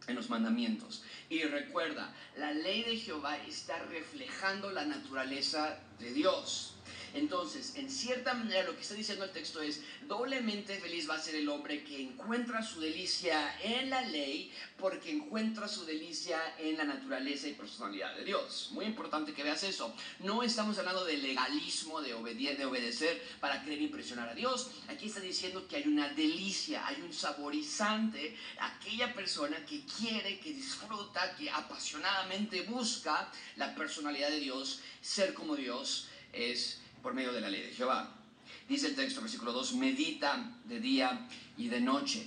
en 0.08 0.14
los 0.14 0.28
mandamientos. 0.28 1.04
Y 1.30 1.42
recuerda, 1.44 2.14
la 2.36 2.52
ley 2.52 2.82
de 2.82 2.98
Jehová 2.98 3.38
está 3.38 3.78
reflejando 3.84 4.70
la 4.72 4.84
naturaleza 4.84 5.80
de 5.98 6.12
Dios. 6.12 6.75
Entonces, 7.16 7.74
en 7.76 7.88
cierta 7.88 8.34
manera 8.34 8.64
lo 8.64 8.74
que 8.74 8.82
está 8.82 8.94
diciendo 8.94 9.24
el 9.24 9.30
texto 9.30 9.62
es, 9.62 9.80
doblemente 10.06 10.78
feliz 10.78 11.08
va 11.08 11.14
a 11.14 11.20
ser 11.20 11.34
el 11.36 11.48
hombre 11.48 11.82
que 11.82 12.00
encuentra 12.00 12.62
su 12.62 12.78
delicia 12.78 13.58
en 13.62 13.88
la 13.88 14.02
ley 14.02 14.52
porque 14.78 15.10
encuentra 15.10 15.66
su 15.66 15.86
delicia 15.86 16.38
en 16.58 16.76
la 16.76 16.84
naturaleza 16.84 17.48
y 17.48 17.54
personalidad 17.54 18.14
de 18.16 18.24
Dios. 18.24 18.68
Muy 18.72 18.84
importante 18.84 19.32
que 19.32 19.42
veas 19.42 19.62
eso. 19.62 19.94
No 20.18 20.42
estamos 20.42 20.78
hablando 20.78 21.06
de 21.06 21.16
legalismo, 21.16 22.02
de, 22.02 22.12
de 22.12 22.64
obedecer 22.66 23.22
para 23.40 23.62
querer 23.62 23.80
impresionar 23.80 24.28
a 24.28 24.34
Dios. 24.34 24.70
Aquí 24.88 25.06
está 25.06 25.20
diciendo 25.20 25.66
que 25.66 25.76
hay 25.76 25.88
una 25.88 26.10
delicia, 26.10 26.86
hay 26.86 27.00
un 27.00 27.14
saborizante, 27.14 28.36
aquella 28.60 29.14
persona 29.14 29.64
que 29.64 29.84
quiere, 29.86 30.38
que 30.38 30.52
disfruta, 30.52 31.34
que 31.34 31.48
apasionadamente 31.50 32.60
busca 32.62 33.32
la 33.56 33.74
personalidad 33.74 34.28
de 34.28 34.40
Dios, 34.40 34.80
ser 35.00 35.32
como 35.32 35.56
Dios 35.56 36.08
es 36.32 36.80
por 37.06 37.14
medio 37.14 37.32
de 37.32 37.40
la 37.40 37.48
ley 37.48 37.62
de 37.62 37.72
Jehová. 37.72 38.12
Dice 38.68 38.88
el 38.88 38.96
texto, 38.96 39.20
versículo 39.20 39.52
2, 39.52 39.74
medita 39.74 40.58
de 40.64 40.80
día 40.80 41.28
y 41.56 41.68
de 41.68 41.80
noche 41.80 42.26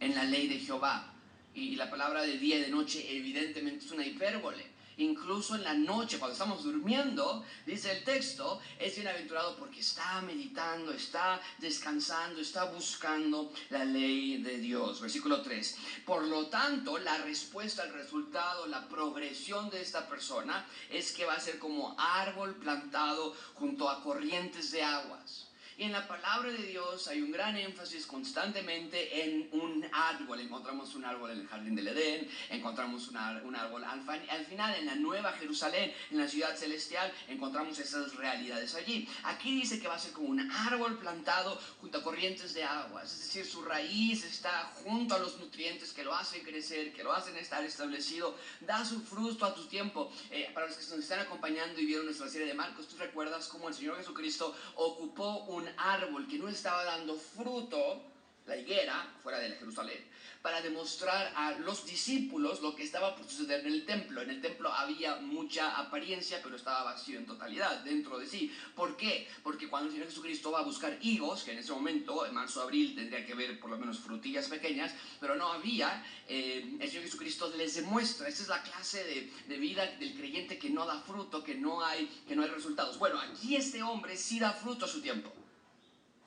en 0.00 0.14
la 0.14 0.24
ley 0.24 0.48
de 0.48 0.60
Jehová. 0.60 1.12
Y 1.54 1.76
la 1.76 1.90
palabra 1.90 2.22
de 2.22 2.38
día 2.38 2.56
y 2.56 2.62
de 2.62 2.70
noche 2.70 3.04
evidentemente 3.06 3.84
es 3.84 3.92
una 3.92 4.06
hipérbole. 4.06 4.64
Incluso 4.98 5.56
en 5.56 5.64
la 5.64 5.74
noche, 5.74 6.18
cuando 6.18 6.32
estamos 6.34 6.62
durmiendo, 6.62 7.44
dice 7.66 7.92
el 7.92 8.04
texto, 8.04 8.60
es 8.78 8.94
bienaventurado 8.94 9.56
porque 9.56 9.80
está 9.80 10.20
meditando, 10.22 10.92
está 10.92 11.40
descansando, 11.58 12.40
está 12.40 12.64
buscando 12.64 13.52
la 13.70 13.84
ley 13.84 14.42
de 14.42 14.58
Dios. 14.58 15.00
Versículo 15.00 15.42
3. 15.42 15.76
Por 16.06 16.24
lo 16.26 16.46
tanto, 16.46 16.98
la 16.98 17.18
respuesta, 17.18 17.84
el 17.84 17.92
resultado, 17.92 18.66
la 18.66 18.88
progresión 18.88 19.70
de 19.70 19.82
esta 19.82 20.08
persona 20.08 20.66
es 20.90 21.12
que 21.12 21.24
va 21.24 21.34
a 21.34 21.40
ser 21.40 21.58
como 21.58 21.94
árbol 21.98 22.54
plantado 22.54 23.34
junto 23.54 23.88
a 23.88 24.02
corrientes 24.02 24.70
de 24.70 24.82
aguas 24.82 25.48
Y 25.76 25.84
en 25.84 25.92
la 25.92 26.06
palabra 26.06 26.52
de 26.52 26.62
Dios 26.62 27.08
hay 27.08 27.20
un 27.20 27.32
gran 27.32 27.56
énfasis 27.56 28.06
constantemente 28.06 29.24
en 29.24 29.48
un 29.52 29.84
árbol. 29.92 30.38
Encontramos 30.38 30.94
un 30.94 31.04
árbol 31.04 31.32
en 31.32 31.40
el 31.40 31.48
jardín 31.48 31.74
del 31.74 31.88
Edén, 31.88 32.28
encontramos 32.50 33.08
un, 33.08 33.16
árbol 33.16 33.84
al, 33.84 34.46
final 34.46 34.74
en 34.76 34.86
la 34.86 34.94
nueva 34.94 35.32
Jerusalén, 35.32 35.92
en 36.12 36.18
la 36.18 36.28
ciudad 36.28 36.56
celestial, 36.56 37.12
encontramos 37.26 37.76
esas 37.80 38.14
realidades 38.14 38.74
allí. 38.76 39.08
Aquí 39.24 39.60
dice 39.60 39.80
que 39.80 39.88
va 39.88 39.96
a 39.96 39.98
ser 39.98 40.12
como 40.12 40.28
un 40.28 40.48
árbol 40.48 40.96
plantado 40.98 41.60
junto 41.80 41.98
a 41.98 42.02
corrientes 42.04 42.54
de 42.54 42.62
aguas, 42.62 43.12
es 43.12 43.18
decir, 43.24 43.44
su 43.44 43.62
raíz 43.62 44.24
está 44.24 44.72
junto 44.84 45.16
a 45.16 45.18
los 45.18 45.38
nutrientes 45.38 45.92
que 45.92 46.04
lo 46.04 46.14
hacen 46.14 46.44
crecer, 46.44 46.92
que 46.92 47.02
lo 47.02 47.12
hacen 47.12 47.36
estar 47.36 47.64
establecido, 47.64 48.36
da 48.60 48.84
su 48.84 49.00
fruto 49.00 49.44
a 49.44 49.54
tu 49.54 49.66
tiempo. 49.66 50.12
Eh, 50.30 50.50
para 50.54 50.66
los 50.66 50.76
que 50.76 50.84
nos 50.84 51.00
están 51.00 51.20
acompañando 51.20 51.80
y 51.80 51.86
vieron 51.86 52.06
nuestra 52.06 52.28
serie 52.28 52.46
de 52.46 52.54
Marcos, 52.54 52.86
tú 52.86 52.96
recuerdas 52.96 53.48
cómo 53.48 53.68
el 53.68 53.74
Señor 53.74 53.96
Jesucristo 53.96 54.54
ocupó 54.76 55.38
un 55.44 55.63
árbol 55.76 56.26
que 56.26 56.38
no 56.38 56.48
estaba 56.48 56.84
dando 56.84 57.16
fruto, 57.16 58.02
la 58.46 58.56
higuera, 58.56 59.10
fuera 59.22 59.38
de 59.38 59.50
Jerusalén, 59.52 60.04
para 60.42 60.60
demostrar 60.60 61.32
a 61.34 61.52
los 61.52 61.86
discípulos 61.86 62.60
lo 62.60 62.76
que 62.76 62.82
estaba 62.82 63.16
por 63.16 63.26
suceder 63.26 63.60
en 63.60 63.72
el 63.72 63.86
templo. 63.86 64.20
En 64.20 64.28
el 64.28 64.42
templo 64.42 64.70
había 64.70 65.16
mucha 65.16 65.78
apariencia, 65.78 66.40
pero 66.42 66.56
estaba 66.56 66.82
vacío 66.82 67.18
en 67.18 67.24
totalidad 67.24 67.82
dentro 67.82 68.18
de 68.18 68.26
sí. 68.26 68.54
¿Por 68.76 68.98
qué? 68.98 69.26
Porque 69.42 69.68
cuando 69.68 69.86
el 69.88 69.94
Señor 69.94 70.08
Jesucristo 70.08 70.50
va 70.52 70.58
a 70.58 70.64
buscar 70.64 70.98
higos, 71.00 71.44
que 71.44 71.52
en 71.52 71.58
ese 71.60 71.72
momento, 71.72 72.26
en 72.26 72.34
marzo, 72.34 72.60
abril, 72.60 72.94
tendría 72.94 73.24
que 73.24 73.34
ver 73.34 73.58
por 73.58 73.70
lo 73.70 73.78
menos 73.78 74.00
frutillas 74.00 74.48
pequeñas, 74.48 74.92
pero 75.18 75.34
no 75.34 75.50
había, 75.50 76.04
eh, 76.28 76.76
el 76.78 76.88
Señor 76.88 77.04
Jesucristo 77.04 77.50
les 77.56 77.76
demuestra, 77.76 78.28
esa 78.28 78.42
es 78.42 78.48
la 78.50 78.62
clase 78.62 79.02
de, 79.04 79.32
de, 79.48 79.58
vida 79.58 79.86
del 79.98 80.14
creyente 80.14 80.58
que 80.58 80.68
no 80.68 80.84
da 80.84 81.00
fruto, 81.00 81.42
que 81.42 81.54
no, 81.54 81.82
hay, 81.82 82.06
que 82.28 82.36
no 82.36 82.42
hay 82.42 82.50
resultados. 82.50 82.98
Bueno, 82.98 83.18
aquí 83.18 83.56
este 83.56 83.82
hombre 83.82 84.18
sí 84.18 84.38
da 84.38 84.52
fruto 84.52 84.84
a 84.84 84.88
su 84.88 85.00
tiempo 85.00 85.32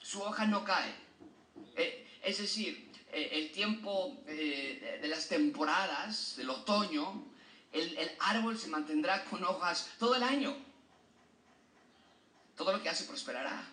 su 0.07 0.21
hoja 0.21 0.45
no 0.45 0.63
cae. 0.63 0.95
Eh, 1.75 2.07
es 2.23 2.37
decir, 2.37 2.89
eh, 3.11 3.29
el 3.33 3.51
tiempo 3.51 4.23
eh, 4.25 4.99
de 5.01 5.07
las 5.09 5.27
temporadas, 5.27 6.37
del 6.37 6.49
otoño, 6.49 7.25
el, 7.73 7.97
el 7.97 8.11
árbol 8.19 8.57
se 8.57 8.69
mantendrá 8.69 9.25
con 9.25 9.43
hojas 9.43 9.89
todo 9.99 10.15
el 10.15 10.23
año. 10.23 10.55
Todo 12.55 12.71
lo 12.71 12.81
que 12.81 12.87
hace 12.87 13.03
prosperará. 13.03 13.65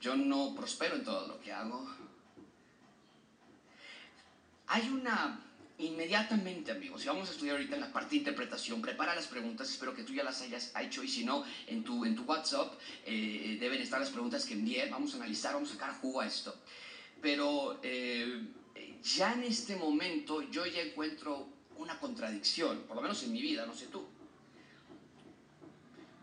Yo 0.00 0.16
no 0.16 0.52
prospero 0.56 0.96
en 0.96 1.04
todo 1.04 1.28
lo 1.28 1.40
que 1.40 1.52
hago. 1.52 1.88
Hay 4.66 4.88
una 4.88 5.45
Inmediatamente, 5.78 6.72
amigos, 6.72 7.04
y 7.04 7.08
vamos 7.08 7.28
a 7.28 7.32
estudiar 7.32 7.56
ahorita 7.56 7.74
en 7.74 7.82
la 7.82 7.92
parte 7.92 8.10
de 8.10 8.16
interpretación, 8.16 8.80
prepara 8.80 9.14
las 9.14 9.26
preguntas, 9.26 9.68
espero 9.68 9.94
que 9.94 10.04
tú 10.04 10.14
ya 10.14 10.24
las 10.24 10.40
hayas 10.40 10.72
hecho 10.80 11.02
y 11.02 11.08
si 11.08 11.22
no, 11.22 11.44
en 11.66 11.84
tu, 11.84 12.06
en 12.06 12.16
tu 12.16 12.22
WhatsApp 12.22 12.72
eh, 13.04 13.58
deben 13.60 13.82
estar 13.82 14.00
las 14.00 14.08
preguntas 14.08 14.46
que 14.46 14.54
envié, 14.54 14.88
vamos 14.88 15.12
a 15.12 15.16
analizar, 15.16 15.52
vamos 15.52 15.68
a 15.70 15.72
sacar 15.74 15.92
jugo 16.00 16.22
a 16.22 16.26
esto. 16.26 16.54
Pero 17.20 17.78
eh, 17.82 18.46
ya 19.02 19.34
en 19.34 19.42
este 19.42 19.76
momento 19.76 20.40
yo 20.50 20.64
ya 20.64 20.80
encuentro 20.80 21.46
una 21.76 22.00
contradicción, 22.00 22.84
por 22.88 22.96
lo 22.96 23.02
menos 23.02 23.22
en 23.24 23.32
mi 23.32 23.42
vida, 23.42 23.66
no 23.66 23.74
sé 23.74 23.88
tú. 23.88 24.06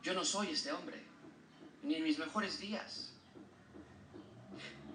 Yo 0.02 0.16
no 0.16 0.26
soy 0.26 0.50
este 0.50 0.72
hombre, 0.72 1.00
ni 1.84 1.94
en 1.94 2.04
mis 2.04 2.18
mejores 2.18 2.60
días. 2.60 3.13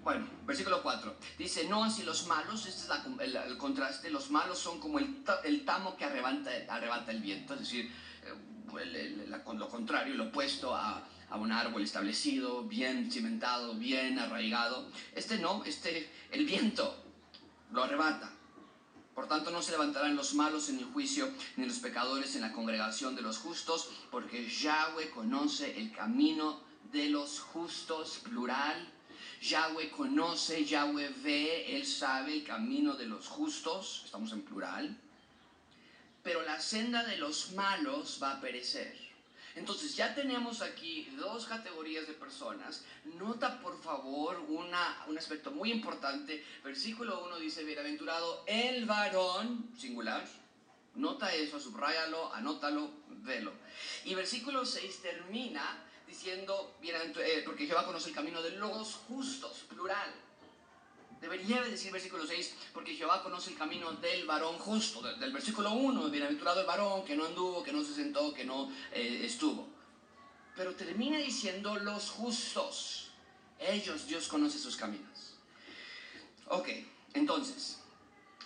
Bueno, 0.03 0.27
versículo 0.45 0.81
4. 0.81 1.15
Dice, 1.37 1.67
no 1.67 1.83
así 1.83 2.03
los 2.03 2.25
malos, 2.27 2.65
este 2.65 2.91
es 2.93 3.35
el, 3.35 3.57
contraste, 3.57 4.09
los 4.09 4.31
malos 4.31 4.57
son 4.57 4.79
como 4.79 4.97
el, 4.97 5.23
el 5.43 5.65
tamo 5.65 5.97
que 5.97 6.05
arrebata, 6.05 6.51
arrebata, 6.69 7.11
el 7.11 7.21
viento, 7.21 7.53
es 7.53 7.59
decir, 7.61 7.91
eh, 8.23 9.27
lo 9.27 9.67
contrario, 9.67 10.15
lo 10.15 10.25
opuesto 10.25 10.73
a, 10.73 11.05
a, 11.29 11.37
un 11.37 11.51
árbol 11.51 11.83
establecido, 11.83 12.63
bien 12.63 13.11
cimentado, 13.11 13.73
bien 13.73 14.19
arraigado. 14.19 14.87
Este 15.13 15.37
no, 15.37 15.63
este, 15.65 16.09
el 16.31 16.45
viento 16.45 16.95
lo 17.71 17.83
arrebata. 17.83 18.31
Por 19.13 19.27
tanto, 19.27 19.51
no 19.51 19.61
se 19.61 19.71
levantarán 19.71 20.15
los 20.15 20.33
malos 20.33 20.69
en 20.69 20.79
el 20.79 20.85
juicio, 20.85 21.29
ni 21.57 21.65
los 21.65 21.79
pecadores 21.79 22.35
en 22.35 22.41
la 22.41 22.53
congregación 22.53 23.17
de 23.17 23.21
los 23.21 23.37
justos, 23.39 23.89
porque 24.11 24.49
Yahweh 24.49 25.09
conoce 25.09 25.77
el 25.77 25.91
camino 25.91 26.61
de 26.93 27.09
los 27.09 27.41
justos, 27.41 28.21
plural, 28.23 28.93
Yahweh 29.41 29.89
conoce, 29.89 30.65
Yahweh 30.65 31.09
ve, 31.23 31.75
Él 31.75 31.85
sabe 31.85 32.33
el 32.33 32.43
camino 32.43 32.95
de 32.95 33.05
los 33.05 33.27
justos, 33.27 34.01
estamos 34.05 34.31
en 34.33 34.41
plural, 34.41 34.97
pero 36.23 36.41
la 36.43 36.59
senda 36.59 37.03
de 37.03 37.17
los 37.17 37.51
malos 37.53 38.19
va 38.21 38.33
a 38.33 38.41
perecer. 38.41 39.09
Entonces 39.55 39.95
ya 39.95 40.13
tenemos 40.13 40.61
aquí 40.61 41.09
dos 41.17 41.45
categorías 41.45 42.07
de 42.07 42.13
personas. 42.13 42.83
Nota 43.17 43.59
por 43.61 43.81
favor 43.81 44.39
una, 44.47 45.03
un 45.07 45.17
aspecto 45.17 45.51
muy 45.51 45.71
importante. 45.71 46.45
Versículo 46.63 47.25
1 47.25 47.39
dice, 47.39 47.63
bienaventurado 47.63 48.43
el 48.47 48.85
varón, 48.85 49.69
singular. 49.77 50.25
Nota 50.95 51.33
eso, 51.33 51.59
subrayalo, 51.59 52.33
anótalo, 52.33 52.91
velo. 53.23 53.51
Y 54.05 54.15
versículo 54.15 54.65
6 54.65 55.01
termina 55.01 55.88
diciendo, 56.09 56.75
eh, 56.81 57.43
porque 57.45 57.67
Jehová 57.67 57.85
conoce 57.85 58.09
el 58.09 58.15
camino 58.15 58.41
de 58.41 58.51
los 58.51 58.95
justos, 59.07 59.65
plural. 59.69 60.11
Debería 61.21 61.61
decir 61.61 61.91
versículo 61.91 62.25
6, 62.25 62.55
porque 62.73 62.95
Jehová 62.95 63.21
conoce 63.21 63.51
el 63.51 63.57
camino 63.57 63.91
del 63.93 64.25
varón 64.25 64.57
justo, 64.57 65.01
del, 65.01 65.31
versículo 65.31 65.71
1, 65.73 66.09
bienaventurado 66.09 66.61
el 66.61 66.65
varón 66.65 67.05
que 67.05 67.15
no 67.15 67.25
anduvo, 67.25 67.61
que 67.61 67.73
no 67.73 67.83
se 67.83 67.93
sentó, 67.93 68.33
que 68.33 68.45
no 68.45 68.71
eh, 68.91 69.21
estuvo. 69.23 69.67
Pero 70.55 70.75
termina 70.75 71.17
diciendo 71.17 71.75
los 71.75 72.09
justos. 72.09 73.11
Ellos, 73.59 74.07
Dios 74.07 74.27
conoce 74.29 74.57
sus 74.57 74.77
caminos. 74.77 75.35
Ok, 76.47 76.69
entonces, 77.13 77.79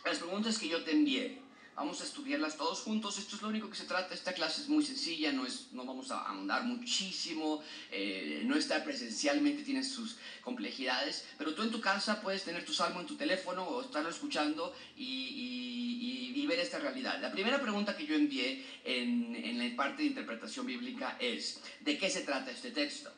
las 0.03 0.17
preguntas 0.17 0.57
que 0.57 0.67
yo 0.67 0.83
te 0.83 0.91
envié, 0.91 1.42
Vamos 1.75 2.01
a 2.01 2.03
estudiarlas 2.03 2.55
todos 2.55 2.81
juntos. 2.81 3.17
Esto 3.17 3.35
es 3.35 3.41
lo 3.41 3.49
único 3.49 3.69
que 3.69 3.75
se 3.75 3.85
trata. 3.85 4.13
Esta 4.13 4.33
clase 4.33 4.61
es 4.61 4.69
muy 4.69 4.85
sencilla, 4.85 5.31
no, 5.31 5.45
es, 5.45 5.69
no 5.71 5.85
vamos 5.85 6.11
a 6.11 6.21
ahondar 6.21 6.63
muchísimo. 6.65 7.63
Eh, 7.91 8.43
no 8.45 8.55
estar 8.55 8.83
presencialmente 8.83 9.63
tiene 9.63 9.83
sus 9.83 10.17
complejidades. 10.41 11.25
Pero 11.37 11.55
tú 11.55 11.63
en 11.63 11.71
tu 11.71 11.81
casa 11.81 12.21
puedes 12.21 12.43
tener 12.43 12.63
tu 12.63 12.73
salmo 12.73 13.01
en 13.01 13.07
tu 13.07 13.15
teléfono 13.15 13.63
o 13.63 13.81
estarlo 13.81 14.09
escuchando 14.09 14.75
y, 14.95 15.03
y, 16.35 16.45
ver 16.45 16.59
esta 16.59 16.77
realidad. 16.77 17.21
La 17.21 17.31
primera 17.31 17.61
pregunta 17.61 17.95
que 17.95 18.05
yo 18.05 18.15
envié 18.15 18.65
en, 18.83 19.33
en 19.33 19.57
la 19.57 19.75
parte 19.77 20.01
de 20.03 20.09
interpretación 20.09 20.65
bíblica 20.65 21.15
es: 21.17 21.61
¿de 21.79 21.97
qué 21.97 22.09
se 22.09 22.21
trata 22.23 22.51
este 22.51 22.71
texto? 22.71 23.09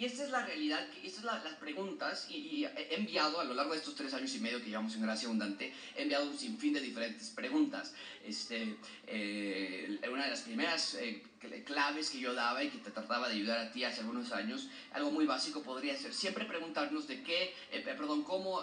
Y 0.00 0.06
esta 0.06 0.24
es 0.24 0.30
la 0.30 0.46
realidad, 0.46 0.82
estas 1.04 1.22
son 1.22 1.26
las 1.26 1.56
preguntas, 1.56 2.26
y, 2.30 2.64
he 2.64 2.94
enviado 2.94 3.38
a 3.38 3.44
lo 3.44 3.52
largo 3.52 3.72
de 3.72 3.80
estos 3.80 3.94
tres 3.94 4.14
años 4.14 4.34
y 4.34 4.38
medio 4.38 4.58
que 4.58 4.70
llevamos 4.70 4.94
en 4.94 5.02
Gracia 5.02 5.26
Abundante, 5.26 5.74
he 5.94 6.04
enviado 6.04 6.24
un 6.24 6.38
sinfín 6.38 6.72
de 6.72 6.80
diferentes 6.80 7.28
preguntas. 7.28 7.92
Este, 8.24 8.78
eh, 9.06 10.00
una 10.10 10.24
de 10.24 10.30
las 10.30 10.40
primeras 10.40 10.94
eh, 10.94 11.22
claves 11.66 12.08
que 12.08 12.18
yo 12.18 12.32
daba 12.32 12.64
y 12.64 12.70
que 12.70 12.78
te 12.78 12.92
trataba 12.92 13.28
de 13.28 13.34
ayudar 13.34 13.58
a 13.58 13.72
ti 13.72 13.84
hace 13.84 14.00
algunos 14.00 14.32
años, 14.32 14.70
algo 14.92 15.10
muy 15.10 15.26
básico 15.26 15.62
podría 15.62 15.94
ser 15.98 16.14
siempre 16.14 16.46
preguntarnos 16.46 17.06
de 17.06 17.22
qué, 17.22 17.54
eh, 17.70 17.82
perdón, 17.84 18.22
cómo 18.22 18.62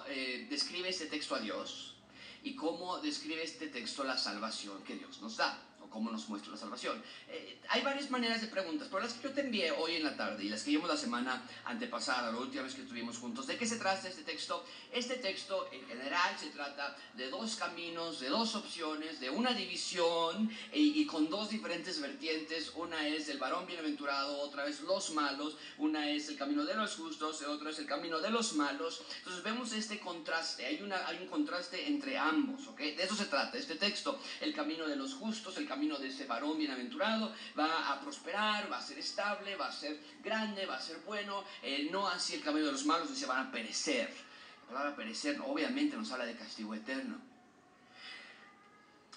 describe 0.50 0.89
este 0.89 1.06
texto 1.06 1.36
a 1.36 1.39
Dios 1.39 1.98
y 2.41 2.56
cómo 2.56 2.98
describe 2.98 3.44
este 3.44 3.67
texto 3.67 4.03
la 4.03 4.17
salvación 4.17 4.84
que 4.84 4.96
Dios 4.96 5.22
nos 5.22 5.38
da 5.38 5.67
cómo 5.89 6.12
nos 6.12 6.29
muestra 6.29 6.51
la 6.51 6.58
salvación. 6.58 7.01
Eh, 7.29 7.60
hay 7.69 7.81
varias 7.81 8.09
maneras 8.09 8.41
de 8.41 8.47
preguntas, 8.47 8.88
pero 8.89 9.03
las 9.03 9.13
que 9.13 9.24
yo 9.24 9.33
te 9.33 9.41
envié 9.41 9.71
hoy 9.71 9.95
en 9.95 10.03
la 10.03 10.15
tarde 10.15 10.43
y 10.43 10.50
las 10.50 10.63
que 10.63 10.71
vimos 10.71 10.89
la 10.89 10.97
semana 10.97 11.43
antepasada, 11.65 12.31
la 12.31 12.38
última 12.38 12.63
vez 12.63 12.74
que 12.74 12.81
estuvimos 12.81 13.17
juntos, 13.17 13.47
¿de 13.47 13.57
qué 13.57 13.65
se 13.65 13.77
trata 13.77 14.07
este 14.07 14.24
texto? 14.24 14.63
Este 14.91 15.15
texto 15.15 15.69
en 15.71 15.86
general 15.86 16.38
se 16.39 16.50
trata 16.50 16.95
de 17.13 17.29
dos 17.29 17.55
caminos, 17.55 18.19
de 18.19 18.29
dos 18.29 18.55
opciones, 18.55 19.19
de 19.19 19.29
una 19.29 19.53
división 19.53 20.50
y, 20.74 21.01
y 21.01 21.05
con 21.05 21.29
dos 21.29 21.50
diferentes 21.50 22.00
vertientes. 22.00 22.71
Una 22.75 23.07
es 23.07 23.29
el 23.29 23.38
varón 23.38 23.65
bienaventurado, 23.65 24.39
otra 24.41 24.67
es 24.67 24.81
los 24.81 25.12
malos, 25.12 25.57
una 25.77 26.09
es 26.09 26.29
el 26.29 26.38
camino 26.38 26.65
de 26.65 26.75
los 26.75 26.95
justos, 26.95 27.41
otra 27.43 27.71
es 27.71 27.79
el 27.79 27.86
camino 27.86 28.19
de 28.19 28.29
los 28.29 28.53
malos. 28.53 29.01
Entonces 29.17 29.43
vemos 29.43 29.74
este 29.74 30.00
contraste, 30.00 30.65
hay, 30.65 30.81
una, 30.81 31.07
hay 31.07 31.17
un 31.17 31.27
contraste 31.27 31.88
entre 31.88 32.17
ambos, 32.17 32.67
¿ok? 32.67 32.79
De 32.79 33.03
eso 33.03 33.15
se 33.15 33.25
trata 33.25 33.57
este 33.57 33.75
texto, 33.75 34.19
el 34.41 34.53
camino 34.53 34.88
de 34.88 34.95
los 34.95 35.13
justos, 35.13 35.57
el 35.57 35.67
camino 35.67 35.97
de 35.97 36.09
ese 36.09 36.25
varón 36.25 36.57
bienaventurado, 36.57 37.33
va 37.57 37.91
a 37.91 37.99
prosperar, 38.01 38.71
va 38.71 38.77
a 38.77 38.81
ser 38.81 38.99
estable, 38.99 39.55
va 39.55 39.67
a 39.67 39.71
ser 39.71 39.99
grande, 40.23 40.65
va 40.65 40.75
a 40.75 40.81
ser 40.81 40.97
bueno, 41.05 41.43
eh, 41.61 41.87
no 41.91 42.07
así 42.07 42.35
el 42.35 42.41
camino 42.41 42.67
de 42.67 42.71
los 42.73 42.85
malos, 42.85 43.09
dice 43.09 43.25
van 43.25 43.47
a 43.47 43.51
perecer. 43.51 44.13
La 44.67 44.73
palabra 44.73 44.95
perecer 44.95 45.39
obviamente 45.45 45.95
nos 45.95 46.11
habla 46.11 46.25
de 46.25 46.35
castigo 46.35 46.73
eterno. 46.73 47.19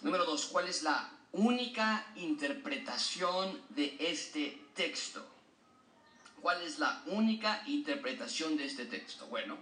Número 0.02 0.24
dos, 0.24 0.46
¿cuál 0.46 0.68
es 0.68 0.82
la 0.82 1.10
única 1.32 2.06
interpretación 2.16 3.60
de 3.68 3.96
este 4.00 4.62
texto? 4.74 5.26
¿Cuál 6.40 6.62
es 6.62 6.78
la 6.78 7.02
única 7.06 7.62
interpretación 7.66 8.56
de 8.56 8.64
este 8.64 8.86
texto? 8.86 9.26
Bueno, 9.26 9.58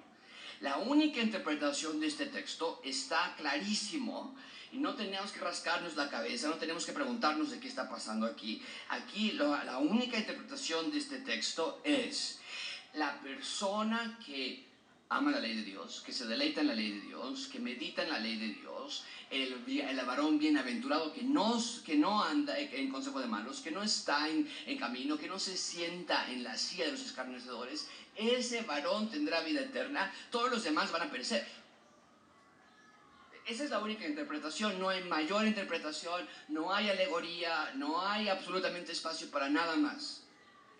La 0.60 0.78
única 0.78 1.20
interpretación 1.20 2.00
de 2.00 2.08
este 2.08 2.26
texto 2.26 2.80
está 2.84 3.34
clarísimo 3.36 4.34
y 4.72 4.78
no 4.78 4.94
tenemos 4.94 5.32
que 5.32 5.40
rascarnos 5.40 5.96
la 5.96 6.10
cabeza, 6.10 6.48
no 6.48 6.56
tenemos 6.56 6.84
que 6.84 6.92
preguntarnos 6.92 7.50
de 7.50 7.60
qué 7.60 7.68
está 7.68 7.88
pasando 7.88 8.26
aquí. 8.26 8.62
Aquí 8.88 9.32
la 9.32 9.78
única 9.78 10.18
interpretación 10.18 10.90
de 10.90 10.98
este 10.98 11.18
texto 11.18 11.80
es 11.84 12.40
la 12.94 13.20
persona 13.20 14.18
que 14.26 14.67
ama 15.10 15.30
la 15.30 15.40
ley 15.40 15.56
de 15.56 15.62
Dios, 15.62 16.02
que 16.04 16.12
se 16.12 16.26
deleita 16.26 16.60
en 16.60 16.66
la 16.66 16.74
ley 16.74 16.92
de 16.92 17.00
Dios, 17.00 17.48
que 17.48 17.58
medita 17.58 18.02
en 18.02 18.10
la 18.10 18.18
ley 18.18 18.36
de 18.36 18.48
Dios, 18.48 19.04
el, 19.30 19.64
el 19.66 20.06
varón 20.06 20.38
bienaventurado 20.38 21.12
que 21.12 21.22
no, 21.22 21.62
que 21.84 21.96
no 21.96 22.22
anda 22.22 22.58
en 22.58 22.90
consejo 22.90 23.20
de 23.20 23.26
malos, 23.26 23.60
que 23.60 23.70
no 23.70 23.82
está 23.82 24.28
en, 24.28 24.50
en, 24.66 24.78
camino, 24.78 25.16
que 25.16 25.28
no 25.28 25.38
se 25.38 25.56
sienta 25.56 26.30
en 26.30 26.44
la 26.44 26.56
silla 26.58 26.86
de 26.86 26.92
los 26.92 27.00
escarnecedores, 27.00 27.88
ese 28.16 28.62
varón 28.62 29.08
tendrá 29.08 29.40
vida 29.40 29.60
eterna, 29.60 30.12
todos 30.30 30.50
los 30.50 30.64
demás 30.64 30.92
van 30.92 31.02
a 31.02 31.10
perecer. 31.10 31.46
Esa 33.46 33.64
es 33.64 33.70
la 33.70 33.78
única 33.78 34.06
interpretación, 34.06 34.78
no 34.78 34.90
hay 34.90 35.02
mayor 35.04 35.46
interpretación, 35.46 36.28
no 36.48 36.74
hay 36.74 36.90
alegoría, 36.90 37.72
no 37.76 38.02
hay 38.06 38.28
absolutamente 38.28 38.92
espacio 38.92 39.30
para 39.30 39.48
nada 39.48 39.74
más. 39.76 40.27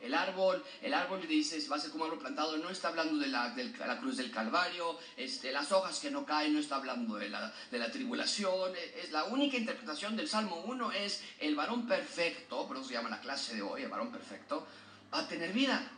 El 0.00 0.14
árbol, 0.14 0.64
el 0.80 0.94
árbol 0.94 1.26
dice, 1.26 1.60
va 1.68 1.76
a 1.76 1.80
ser 1.80 1.90
como 1.90 2.04
árbol 2.04 2.20
plantado, 2.20 2.56
no 2.56 2.70
está 2.70 2.88
hablando 2.88 3.18
de 3.18 3.26
la, 3.26 3.52
la 3.54 3.98
cruz 3.98 4.16
del 4.16 4.30
Calvario, 4.30 4.96
este, 5.16 5.50
las 5.50 5.72
hojas 5.72 5.98
que 5.98 6.10
no 6.10 6.24
caen, 6.24 6.54
no 6.54 6.60
está 6.60 6.76
hablando 6.76 7.16
de 7.16 7.28
la, 7.28 7.52
de 7.70 7.78
la 7.78 7.90
tribulación. 7.90 8.76
E, 8.76 9.00
es, 9.00 9.10
la 9.10 9.24
única 9.24 9.56
interpretación 9.56 10.16
del 10.16 10.28
Salmo 10.28 10.62
1 10.66 10.92
es 10.92 11.24
el 11.40 11.56
varón 11.56 11.88
perfecto, 11.88 12.66
por 12.68 12.76
eso 12.76 12.86
se 12.86 12.94
llama 12.94 13.10
la 13.10 13.20
clase 13.20 13.56
de 13.56 13.62
hoy, 13.62 13.82
el 13.82 13.88
varón 13.88 14.12
perfecto, 14.12 14.66
va 15.12 15.20
a 15.20 15.28
tener 15.28 15.52
vida. 15.52 15.90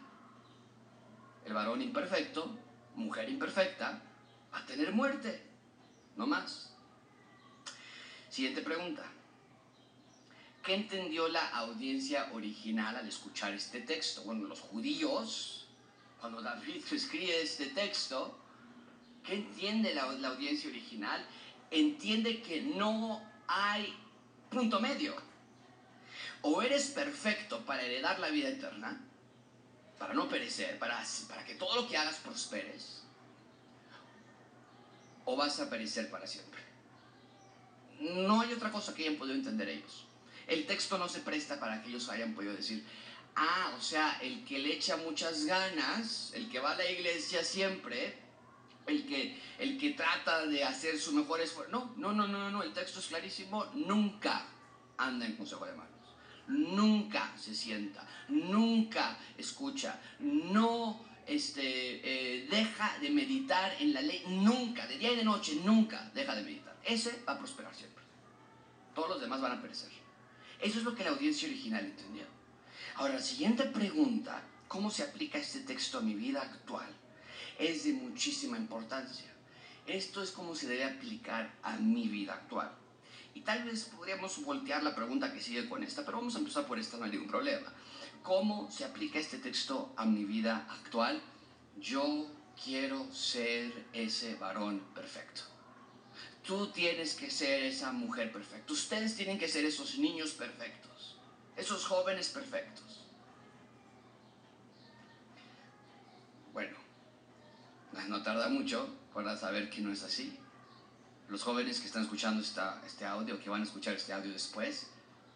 El 1.45 1.53
varón 1.53 1.83
imperfecto, 1.83 2.57
mujer 2.95 3.29
imperfecta, 3.29 4.03
va 4.53 4.59
a 4.59 4.67
tener 4.67 4.93
muerte, 4.93 5.43
no 6.17 6.27
más. 6.27 6.73
Siguiente 8.31 8.63
pregunta. 8.63 9.05
¿Qué 10.63 10.75
entendió 10.75 11.27
la 11.29 11.49
audiencia 11.57 12.29
original 12.33 12.95
al 12.95 13.09
escuchar 13.09 13.55
este 13.55 13.81
texto? 13.81 14.23
Bueno, 14.25 14.47
los 14.47 14.61
judíos, 14.61 15.67
cuando 16.21 16.43
David 16.43 16.85
escribe 16.93 17.41
este 17.41 17.67
texto, 17.67 18.39
¿qué 19.25 19.35
entiende 19.35 19.95
la, 19.95 20.03
audiencia 20.03 20.69
original? 20.69 21.25
Entiende 21.71 22.43
que 22.43 22.61
no 22.61 23.23
hay 23.47 23.97
punto 24.51 24.81
medio. 24.81 25.15
O 26.43 26.61
eres 26.61 26.89
perfecto 26.89 27.65
para 27.65 27.83
heredar 27.83 28.19
la 28.19 28.29
vida 28.29 28.49
eterna, 28.49 29.01
para 29.99 30.13
no 30.13 30.29
perecer, 30.29 30.79
para, 30.79 31.03
para 31.29 31.45
que 31.45 31.55
todo 31.55 31.75
lo 31.77 31.89
que 31.89 31.97
hagas 31.97 32.17
prosperes, 32.17 33.03
o 35.25 35.37
vas 35.37 35.59
a 35.61 35.71
perecer 35.71 36.11
para 36.11 36.27
siempre. 36.27 36.61
No 38.01 38.41
hay 38.41 38.53
otra 38.53 38.71
cosa 38.71 38.95
que 38.95 39.03
hayan 39.03 39.17
podido 39.17 39.37
entender 39.37 39.69
ellos 39.69 40.07
el 40.51 40.67
texto 40.67 40.99
no 40.99 41.09
se 41.09 41.21
presta 41.21 41.61
para 41.61 41.81
que 41.81 41.91
ellos 41.91 42.09
hayan 42.09 42.35
podido 42.35 42.53
decir, 42.53 42.85
ah, 43.37 43.73
o 43.79 43.81
sea, 43.81 44.19
el 44.21 44.45
que 44.45 44.59
le 44.59 44.75
echa 44.75 44.97
muchas 44.97 45.45
ganas, 45.45 46.33
el 46.35 46.51
que 46.51 46.59
va 46.59 46.73
a 46.73 46.77
la 46.77 46.91
iglesia 46.91 47.45
siempre, 47.45 48.19
el 48.87 49.07
que, 49.07 49.41
el 49.59 49.79
que 49.79 49.91
trata 49.91 50.47
de 50.47 50.65
hacer 50.65 50.99
su 50.99 51.13
mejor 51.13 51.41
esfuerzo. 51.41 51.71
No, 51.71 51.93
no, 51.97 52.13
no, 52.13 52.27
no, 52.27 52.51
no, 52.51 52.63
el 52.65 52.73
texto 52.73 52.99
es 52.99 53.07
clarísimo, 53.07 53.67
nunca 53.75 54.45
anda 54.99 55.25
en 55.25 55.37
consejo 55.37 55.65
de 55.65 55.73
manos. 55.73 55.91
Nunca 56.49 57.33
se 57.39 57.55
sienta, 57.55 58.05
nunca 58.29 59.17
escucha, 59.39 60.01
no 60.19 61.05
este, 61.29 61.63
eh, 61.63 62.49
deja 62.51 62.99
de 62.99 63.11
meditar 63.11 63.73
en 63.79 63.95
la 63.95 64.03
ley, 64.03 64.25
nunca, 64.27 64.85
de 64.89 64.99
día 64.99 65.13
y 65.13 65.17
de 65.17 65.25
noche, 65.25 65.61
nunca 65.65 66.11
deja 66.13 66.35
de 66.35 66.43
meditar. 66.43 66.77
Ese 66.85 67.23
va 67.27 67.35
a 67.35 67.39
prosperar 67.39 67.73
siempre. 67.73 68.03
Todos 68.97 69.11
los 69.11 69.21
demás 69.21 69.41
van 69.41 69.53
a 69.53 69.63
perecer. 69.63 70.00
Eso 70.61 70.79
es 70.79 70.85
lo 70.85 70.95
que 70.95 71.05
la 71.05 71.11
audiencia 71.11 71.49
original 71.49 71.85
entendió. 71.85 72.25
Ahora, 72.97 73.15
la 73.15 73.23
siguiente 73.23 73.65
pregunta, 73.65 74.43
¿cómo 74.69 74.91
se 74.91 75.03
aplica 75.03 75.39
este 75.39 75.61
texto 75.61 75.99
a 75.99 76.03
mi 76.03 76.15
vida 76.15 76.43
actual? 76.43 76.89
Es 77.59 77.85
de 77.85 77.95
muchísima 77.95 78.59
importancia. 78.59 79.31
Esto 79.87 80.23
es 80.23 80.31
cómo 80.31 80.55
se 80.55 80.69
debe 80.69 80.85
aplicar 80.85 81.51
a 81.63 81.77
mi 81.77 82.09
vida 82.09 82.35
actual. 82.35 82.71
Y 83.35 83.41
tal 83.41 83.65
vez 83.65 83.85
podríamos 83.85 84.43
voltear 84.45 84.83
la 84.83 84.95
pregunta 84.95 85.33
que 85.33 85.41
sigue 85.41 85.69
con 85.69 85.83
esta, 85.83 86.05
pero 86.05 86.19
vamos 86.19 86.35
a 86.35 86.39
empezar 86.41 86.67
por 86.67 86.79
esta, 86.79 86.99
no 86.99 87.05
hay 87.05 87.13
ningún 87.13 87.29
problema. 87.29 87.73
¿Cómo 88.23 88.71
se 88.71 88.85
aplica 88.85 89.19
este 89.19 89.39
texto 89.39 89.95
a 89.97 90.05
mi 90.05 90.25
vida 90.25 90.67
actual? 90.69 91.23
Yo 91.79 92.27
quiero 92.63 93.11
ser 93.13 93.87
ese 93.93 94.35
varón 94.35 94.81
perfecto. 94.95 95.43
Tú 96.51 96.67
tienes 96.67 97.15
que 97.15 97.31
ser 97.31 97.63
esa 97.63 97.93
mujer 97.93 98.33
perfecta. 98.33 98.73
Ustedes 98.73 99.15
tienen 99.15 99.39
que 99.39 99.47
ser 99.47 99.65
esos 99.65 99.99
niños 99.99 100.33
perfectos. 100.33 101.17
Esos 101.57 101.87
jóvenes 101.87 102.29
perfectos. 102.31 103.05
Bueno, 106.53 106.77
no 108.09 108.21
tarda 108.25 108.49
mucho 108.49 108.93
para 109.15 109.37
saber 109.37 109.71
que 109.71 109.81
no 109.81 109.93
es 109.93 110.03
así. 110.03 110.41
Los 111.29 111.45
jóvenes 111.45 111.79
que 111.79 111.87
están 111.87 112.03
escuchando 112.03 112.43
este 112.43 113.05
audio, 113.05 113.41
que 113.41 113.49
van 113.49 113.61
a 113.61 113.65
escuchar 113.65 113.95
este 113.95 114.13
audio 114.13 114.33
después, 114.33 114.89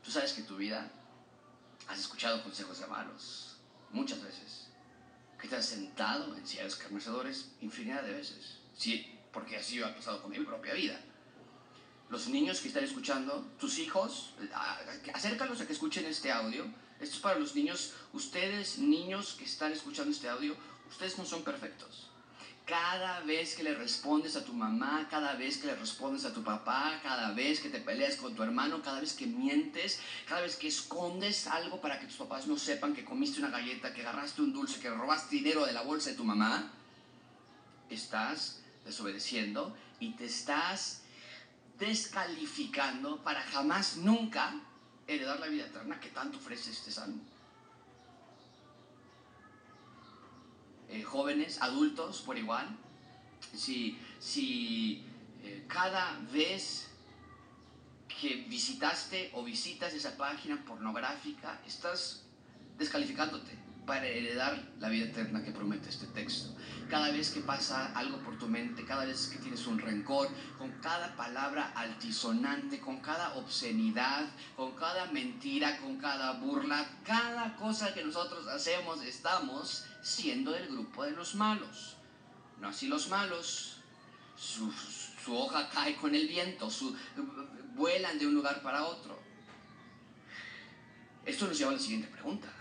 tú 0.03 0.11
sabes 0.11 0.33
que 0.33 0.42
tu 0.42 0.57
vida 0.57 0.90
has 1.87 2.00
escuchado 2.00 2.42
consejos 2.42 2.81
de 2.81 2.88
malos 2.88 3.59
muchas 3.92 4.20
veces. 4.20 4.66
Que 5.40 5.46
te 5.46 5.55
has 5.55 5.66
sentado 5.66 6.35
en 6.35 6.44
sillas 6.44 6.72
escarnecedores 6.72 7.53
infinidad 7.61 8.03
de 8.03 8.14
veces. 8.14 8.59
Sí, 8.77 9.13
porque 9.34 9.56
así 9.56 9.82
ha 9.82 9.94
pasado 9.94 10.22
con 10.22 10.30
mi 10.30 10.38
propia 10.38 10.72
vida. 10.72 10.98
Los 12.08 12.28
niños 12.28 12.60
que 12.60 12.68
están 12.68 12.84
escuchando, 12.84 13.44
tus 13.58 13.78
hijos, 13.78 14.34
acércalos 15.12 15.60
a 15.60 15.66
que 15.66 15.72
escuchen 15.72 16.06
este 16.06 16.30
audio. 16.30 16.64
Esto 17.00 17.16
es 17.16 17.20
para 17.20 17.38
los 17.38 17.54
niños. 17.56 17.94
Ustedes, 18.12 18.78
niños 18.78 19.34
que 19.36 19.44
están 19.44 19.72
escuchando 19.72 20.12
este 20.12 20.28
audio, 20.28 20.56
ustedes 20.88 21.18
no 21.18 21.24
son 21.24 21.42
perfectos. 21.42 22.10
Cada 22.64 23.20
vez 23.20 23.56
que 23.56 23.62
le 23.62 23.74
respondes 23.74 24.36
a 24.36 24.44
tu 24.44 24.54
mamá, 24.54 25.06
cada 25.10 25.34
vez 25.34 25.58
que 25.58 25.66
le 25.66 25.74
respondes 25.74 26.24
a 26.24 26.32
tu 26.32 26.42
papá, 26.42 26.98
cada 27.02 27.32
vez 27.32 27.60
que 27.60 27.68
te 27.68 27.80
peleas 27.80 28.16
con 28.16 28.34
tu 28.34 28.42
hermano, 28.42 28.80
cada 28.80 29.00
vez 29.00 29.12
que 29.12 29.26
mientes, 29.26 30.00
cada 30.26 30.40
vez 30.40 30.56
que 30.56 30.68
escondes 30.68 31.46
algo 31.46 31.80
para 31.80 31.98
que 32.00 32.06
tus 32.06 32.16
papás 32.16 32.46
no 32.46 32.56
sepan 32.56 32.94
que 32.94 33.04
comiste 33.04 33.40
una 33.40 33.50
galleta, 33.50 33.92
que 33.92 34.00
agarraste 34.00 34.40
un 34.40 34.52
dulce, 34.54 34.80
que 34.80 34.88
robaste 34.88 35.36
dinero 35.36 35.66
de 35.66 35.74
la 35.74 35.82
bolsa 35.82 36.10
de 36.10 36.16
tu 36.16 36.24
mamá, 36.24 36.72
estás 37.90 38.63
desobedeciendo 38.84 39.76
y 40.00 40.12
te 40.12 40.26
estás 40.26 41.02
descalificando 41.78 43.22
para 43.22 43.42
jamás, 43.42 43.96
nunca 43.96 44.54
heredar 45.06 45.40
la 45.40 45.46
vida 45.46 45.66
eterna 45.66 45.98
que 46.00 46.10
tanto 46.10 46.38
ofrece 46.38 46.70
este 46.70 46.90
salmo. 46.90 47.20
Eh, 50.88 51.02
jóvenes, 51.02 51.60
adultos, 51.60 52.20
por 52.20 52.38
igual, 52.38 52.68
si, 53.54 53.98
si 54.20 55.04
eh, 55.42 55.64
cada 55.66 56.18
vez 56.32 56.88
que 58.20 58.44
visitaste 58.48 59.30
o 59.34 59.42
visitas 59.42 59.92
esa 59.92 60.16
página 60.16 60.64
pornográfica, 60.64 61.60
estás 61.66 62.22
descalificándote 62.78 63.63
para 63.86 64.06
heredar 64.06 64.72
la 64.78 64.88
vida 64.88 65.06
eterna 65.06 65.42
que 65.42 65.52
promete 65.52 65.88
este 65.88 66.06
texto. 66.06 66.54
Cada 66.88 67.10
vez 67.10 67.30
que 67.30 67.40
pasa 67.40 67.92
algo 67.94 68.18
por 68.18 68.38
tu 68.38 68.46
mente, 68.46 68.84
cada 68.84 69.04
vez 69.04 69.26
que 69.28 69.38
tienes 69.38 69.66
un 69.66 69.78
rencor, 69.78 70.28
con 70.58 70.70
cada 70.80 71.14
palabra 71.16 71.72
altisonante, 71.74 72.80
con 72.80 73.00
cada 73.00 73.34
obscenidad, 73.34 74.26
con 74.56 74.72
cada 74.72 75.06
mentira, 75.06 75.78
con 75.78 75.98
cada 75.98 76.32
burla, 76.32 76.86
cada 77.04 77.56
cosa 77.56 77.92
que 77.94 78.04
nosotros 78.04 78.46
hacemos, 78.48 79.02
estamos 79.02 79.84
siendo 80.02 80.52
del 80.52 80.68
grupo 80.68 81.04
de 81.04 81.12
los 81.12 81.34
malos. 81.34 81.96
No 82.60 82.68
así 82.68 82.86
los 82.86 83.08
malos, 83.08 83.78
su, 84.36 84.72
hoja 85.28 85.68
cae 85.70 85.96
con 85.96 86.14
el 86.14 86.28
viento, 86.28 86.70
su, 86.70 86.96
vuelan 87.74 88.18
de 88.18 88.26
un 88.26 88.34
lugar 88.34 88.62
para 88.62 88.84
otro. 88.84 89.18
Esto 91.24 91.46
nos 91.46 91.58
lleva 91.58 91.70
a 91.70 91.74
la 91.74 91.80
siguiente 91.80 92.08
pregunta 92.08 92.53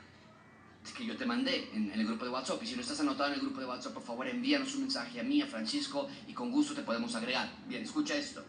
que 0.91 1.05
yo 1.05 1.15
te 1.15 1.25
mandé 1.25 1.69
en, 1.73 1.91
el 1.91 2.05
grupo 2.05 2.25
de 2.25 2.31
WhatsApp. 2.31 2.61
Y 2.63 2.67
si 2.67 2.75
no 2.75 2.81
estás 2.81 2.99
anotado 2.99 3.29
en 3.29 3.35
el 3.35 3.41
grupo 3.41 3.59
de 3.59 3.65
WhatsApp, 3.65 3.93
por 3.93 4.03
favor 4.03 4.27
envíanos 4.27 4.75
un 4.75 4.81
mensaje 4.81 5.19
a 5.19 5.23
mí, 5.23 5.41
a 5.41 5.47
Francisco, 5.47 6.09
y 6.27 6.33
con 6.33 6.51
gusto 6.51 6.73
te 6.73 6.81
podemos 6.81 7.15
agregar. 7.15 7.49
Bien, 7.67 7.83
escucha 7.83 8.15
esto. 8.15 8.43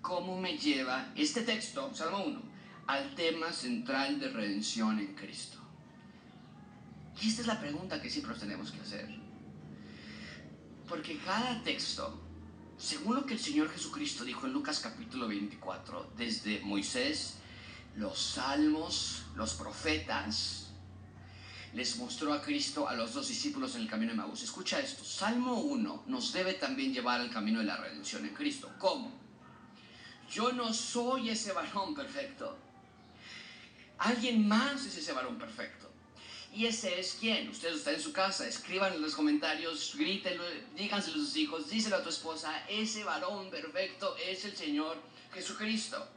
¿Cómo 0.00 0.40
me 0.40 0.56
lleva 0.56 1.12
este 1.16 1.42
texto, 1.42 1.92
Salmo 1.92 2.24
1, 2.24 2.42
al 2.86 3.14
tema 3.16 3.52
central 3.52 4.20
de 4.20 4.28
redención 4.28 5.00
en 5.00 5.14
Cristo? 5.14 5.58
Y 7.20 7.28
esta 7.28 7.40
es 7.40 7.46
la 7.48 7.58
pregunta 7.58 8.00
que 8.00 8.10
siempre 8.10 8.32
nos 8.32 8.40
tenemos 8.40 8.70
que 8.70 8.80
hacer. 8.80 9.08
Porque 10.88 11.18
cada 11.18 11.62
texto, 11.64 12.22
según 12.78 13.16
lo 13.16 13.26
que 13.26 13.34
el 13.34 13.40
Señor 13.40 13.68
Jesucristo 13.70 14.24
dijo 14.24 14.46
en 14.46 14.52
Lucas 14.52 14.78
capítulo 14.78 15.26
24, 15.26 16.12
desde 16.16 16.60
Moisés, 16.60 17.38
los 17.96 18.18
salmos, 18.18 19.24
los 19.34 19.54
profetas, 19.54 20.65
les 21.76 21.98
mostró 21.98 22.32
a 22.32 22.40
Cristo 22.40 22.88
a 22.88 22.94
los 22.94 23.12
dos 23.12 23.28
discípulos 23.28 23.74
en 23.74 23.82
el 23.82 23.88
camino 23.88 24.12
de 24.12 24.16
Maús. 24.16 24.42
Escucha 24.42 24.80
esto, 24.80 25.04
Salmo 25.04 25.60
1 25.60 26.04
nos 26.06 26.32
debe 26.32 26.54
también 26.54 26.94
llevar 26.94 27.20
al 27.20 27.30
camino 27.30 27.58
de 27.58 27.66
la 27.66 27.76
redención 27.76 28.24
en 28.24 28.32
Cristo. 28.32 28.72
¿Cómo? 28.78 29.12
Yo 30.32 30.52
no 30.52 30.72
soy 30.72 31.28
ese 31.28 31.52
varón 31.52 31.94
perfecto. 31.94 32.56
Alguien 33.98 34.48
más 34.48 34.86
es 34.86 34.96
ese 34.96 35.12
varón 35.12 35.36
perfecto. 35.36 35.90
Y 36.54 36.64
ese 36.64 36.98
es 36.98 37.18
quien. 37.20 37.50
Ustedes 37.50 37.76
están 37.76 37.96
en 37.96 38.00
su 38.00 38.12
casa, 38.14 38.48
escriban 38.48 38.94
en 38.94 39.02
los 39.02 39.14
comentarios, 39.14 39.94
grítenlo, 39.98 40.44
díganselo 40.74 41.16
a 41.16 41.26
sus 41.26 41.36
hijos, 41.36 41.68
díselo 41.68 41.96
a 41.96 42.02
tu 42.02 42.08
esposa. 42.08 42.64
Ese 42.70 43.04
varón 43.04 43.50
perfecto 43.50 44.16
es 44.16 44.46
el 44.46 44.56
Señor 44.56 44.96
Jesucristo. 45.34 46.08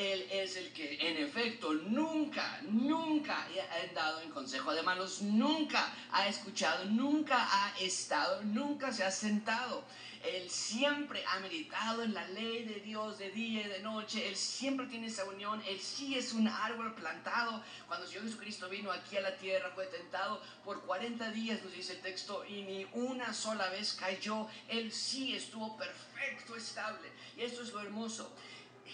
Él 0.00 0.26
es 0.30 0.56
el 0.56 0.72
que 0.72 0.96
en 0.98 1.18
efecto 1.18 1.74
nunca, 1.74 2.58
nunca 2.62 3.36
ha 3.36 3.82
andado 3.86 4.22
en 4.22 4.30
consejo 4.30 4.72
de 4.72 4.82
malos, 4.82 5.20
nunca 5.20 5.92
ha 6.10 6.26
escuchado, 6.26 6.86
nunca 6.86 7.36
ha 7.36 7.78
estado, 7.78 8.42
nunca 8.44 8.94
se 8.94 9.04
ha 9.04 9.10
sentado. 9.10 9.84
Él 10.24 10.48
siempre 10.48 11.22
ha 11.26 11.40
meditado 11.40 12.02
en 12.02 12.14
la 12.14 12.26
ley 12.28 12.64
de 12.64 12.80
Dios 12.80 13.18
de 13.18 13.30
día 13.30 13.66
y 13.66 13.68
de 13.68 13.80
noche. 13.80 14.26
Él 14.26 14.36
siempre 14.36 14.86
tiene 14.86 15.08
esa 15.08 15.24
unión. 15.24 15.62
Él 15.66 15.78
sí 15.78 16.14
es 16.16 16.32
un 16.32 16.48
árbol 16.48 16.94
plantado. 16.94 17.62
Cuando 17.86 18.06
el 18.06 18.10
Señor 18.10 18.24
Jesucristo 18.24 18.70
vino 18.70 18.90
aquí 18.90 19.18
a 19.18 19.22
la 19.22 19.36
tierra, 19.36 19.70
fue 19.74 19.84
tentado 19.86 20.40
por 20.64 20.80
40 20.82 21.30
días, 21.32 21.62
nos 21.62 21.74
dice 21.74 21.92
el 21.92 22.00
texto, 22.00 22.44
y 22.46 22.62
ni 22.62 22.86
una 22.92 23.34
sola 23.34 23.68
vez 23.68 23.94
cayó. 23.94 24.46
Él 24.68 24.92
sí 24.92 25.34
estuvo 25.34 25.76
perfecto, 25.76 26.56
estable. 26.56 27.08
Y 27.36 27.42
esto 27.42 27.62
es 27.62 27.72
lo 27.72 27.80
hermoso. 27.80 28.30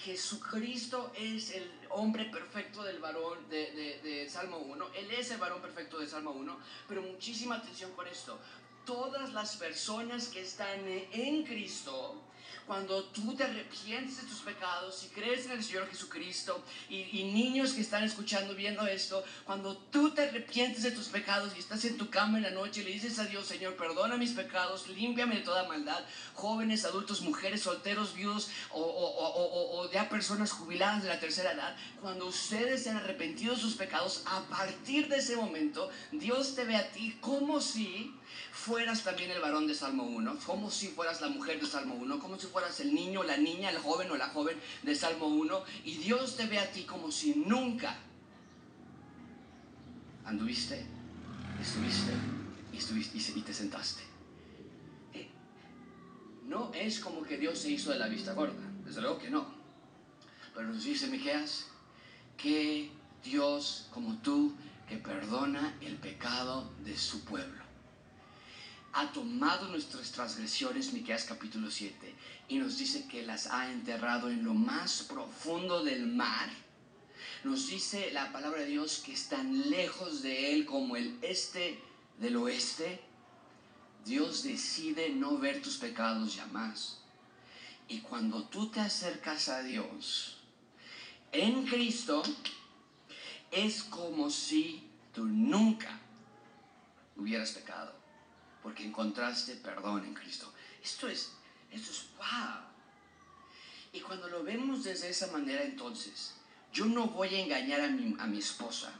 Jesucristo 0.04 1.12
es 1.16 1.50
el 1.50 1.70
hombre 1.90 2.26
perfecto 2.26 2.82
del 2.82 2.98
varón 2.98 3.48
de, 3.48 4.00
de, 4.02 4.28
Salmo 4.28 4.58
1. 4.58 4.86
Él 4.94 5.10
es 5.12 5.30
el 5.30 5.38
varón 5.38 5.60
perfecto 5.60 5.98
de 5.98 6.06
Salmo 6.06 6.32
1. 6.32 6.58
Pero 6.88 7.02
muchísima 7.02 7.56
atención 7.56 7.92
con 7.92 8.06
esto. 8.06 8.38
Todas 8.84 9.32
las 9.32 9.56
personas 9.56 10.28
que 10.28 10.42
están 10.42 10.80
en 10.86 11.44
Cristo 11.44 12.22
cuando 12.66 13.04
tú 13.04 13.34
te 13.34 13.44
arrepientes 13.44 14.20
de 14.22 14.28
tus 14.28 14.40
pecados 14.40 15.04
y 15.04 15.08
crees 15.08 15.46
en 15.46 15.52
el 15.52 15.62
Señor 15.62 15.88
Jesucristo 15.88 16.62
y, 16.88 17.24
niños 17.36 17.72
que 17.72 17.80
están 17.80 18.02
escuchando, 18.02 18.54
viendo 18.54 18.86
esto, 18.86 19.22
cuando 19.44 19.76
tú 19.76 20.12
te 20.12 20.22
arrepientes 20.22 20.82
de 20.82 20.90
tus 20.90 21.08
pecados 21.08 21.52
y 21.56 21.60
estás 21.60 21.84
en 21.84 21.96
tu 21.96 22.08
cama 22.10 22.38
en 22.38 22.44
la 22.44 22.50
noche 22.50 22.80
y 22.80 22.84
le 22.84 22.90
dices 22.92 23.18
a 23.18 23.26
Dios, 23.26 23.46
Señor, 23.46 23.76
perdona 23.76 24.16
mis 24.16 24.32
pecados, 24.32 24.88
límpiame 24.88 25.36
de 25.36 25.42
toda 25.42 25.68
maldad, 25.68 26.04
jóvenes, 26.34 26.84
adultos, 26.84 27.20
mujeres, 27.20 27.62
solteros, 27.62 28.14
viudos 28.14 28.48
o, 28.70 28.80
o, 28.80 29.90
ya 29.92 30.08
personas 30.08 30.50
jubiladas 30.52 31.02
de 31.02 31.08
la 31.08 31.20
tercera 31.20 31.52
edad, 31.52 31.76
cuando 32.00 32.26
ustedes 32.26 32.82
se 32.82 32.90
han 32.90 32.96
arrepentido 32.96 33.54
de 33.54 33.60
sus 33.60 33.74
pecados, 33.74 34.22
a 34.26 34.42
partir 34.44 35.08
de 35.08 35.18
ese 35.18 35.36
momento, 35.36 35.90
Dios 36.12 36.54
te 36.54 36.64
ve 36.64 36.76
a 36.76 36.90
ti 36.90 37.16
como 37.20 37.60
si 37.60 38.14
fueras 38.66 39.04
también 39.04 39.30
el 39.30 39.40
varón 39.40 39.68
de 39.68 39.76
Salmo 39.76 40.02
1, 40.02 40.38
como 40.44 40.72
si 40.72 40.88
fueras 40.88 41.20
la 41.20 41.28
mujer 41.28 41.60
de 41.60 41.66
Salmo 41.68 41.94
1, 41.94 42.18
como 42.18 42.36
si 42.36 42.48
fueras 42.48 42.80
el 42.80 42.92
niño, 42.92 43.22
la 43.22 43.36
niña, 43.36 43.70
el 43.70 43.78
joven 43.78 44.10
o 44.10 44.16
la 44.16 44.28
joven 44.30 44.58
de 44.82 44.92
Salmo 44.96 45.28
1, 45.28 45.64
y 45.84 45.98
Dios 45.98 46.36
te 46.36 46.46
ve 46.46 46.58
a 46.58 46.72
ti 46.72 46.82
como 46.82 47.12
si 47.12 47.36
nunca 47.36 47.96
anduviste, 50.24 50.84
estuviste 51.60 52.12
y, 52.72 52.78
estuviste, 52.78 53.38
y 53.38 53.42
te 53.42 53.54
sentaste. 53.54 54.02
Eh, 55.14 55.28
no 56.46 56.72
es 56.74 56.98
como 56.98 57.22
que 57.22 57.38
Dios 57.38 57.60
se 57.60 57.70
hizo 57.70 57.92
de 57.92 58.00
la 58.00 58.08
vista 58.08 58.32
gorda, 58.32 58.68
desde 58.84 59.00
luego 59.00 59.18
que 59.18 59.30
no. 59.30 59.46
Pero 60.56 60.66
nos 60.66 60.82
dice 60.82 61.06
Miqueas 61.06 61.66
que 62.36 62.90
Dios 63.22 63.86
como 63.92 64.16
tú 64.22 64.56
que 64.88 64.96
perdona 64.96 65.76
el 65.80 65.94
pecado 65.98 66.72
de 66.84 66.98
su 66.98 67.24
pueblo 67.24 67.65
ha 68.96 69.12
tomado 69.12 69.68
nuestras 69.68 70.10
transgresiones, 70.10 70.94
Miqueas 70.94 71.24
capítulo 71.24 71.70
7, 71.70 72.14
y 72.48 72.56
nos 72.56 72.78
dice 72.78 73.06
que 73.06 73.26
las 73.26 73.46
ha 73.48 73.70
enterrado 73.70 74.30
en 74.30 74.42
lo 74.42 74.54
más 74.54 75.02
profundo 75.02 75.84
del 75.84 76.06
mar. 76.06 76.48
Nos 77.44 77.68
dice 77.68 78.10
la 78.12 78.32
palabra 78.32 78.62
de 78.62 78.68
Dios 78.68 79.02
que 79.04 79.12
están 79.12 79.68
lejos 79.68 80.22
de 80.22 80.54
Él 80.54 80.64
como 80.64 80.96
el 80.96 81.18
este 81.20 81.78
del 82.18 82.36
oeste. 82.36 82.98
Dios 84.06 84.44
decide 84.44 85.10
no 85.10 85.36
ver 85.36 85.60
tus 85.60 85.76
pecados 85.76 86.34
ya 86.34 86.46
más. 86.46 87.02
Y 87.88 88.00
cuando 88.00 88.44
tú 88.44 88.70
te 88.70 88.80
acercas 88.80 89.50
a 89.50 89.62
Dios 89.62 90.38
en 91.32 91.66
Cristo, 91.66 92.22
es 93.50 93.82
como 93.82 94.30
si 94.30 94.88
tú 95.12 95.26
nunca 95.26 96.00
hubieras 97.14 97.50
pecado 97.50 98.05
porque 98.66 98.82
encontraste 98.82 99.54
perdón 99.54 100.04
en 100.04 100.12
Cristo. 100.12 100.52
Esto 100.82 101.06
es, 101.06 101.30
esto 101.70 101.92
es 101.92 102.06
wow. 102.16 102.64
Y 103.92 104.00
cuando 104.00 104.26
lo 104.26 104.42
vemos 104.42 104.82
desde 104.82 105.08
esa 105.08 105.28
manera, 105.28 105.62
entonces, 105.62 106.34
yo 106.72 106.86
no 106.86 107.06
voy 107.06 107.32
a 107.36 107.38
engañar 107.38 107.82
a 107.82 107.86
mi, 107.86 108.16
a 108.18 108.26
mi 108.26 108.38
esposa. 108.38 108.92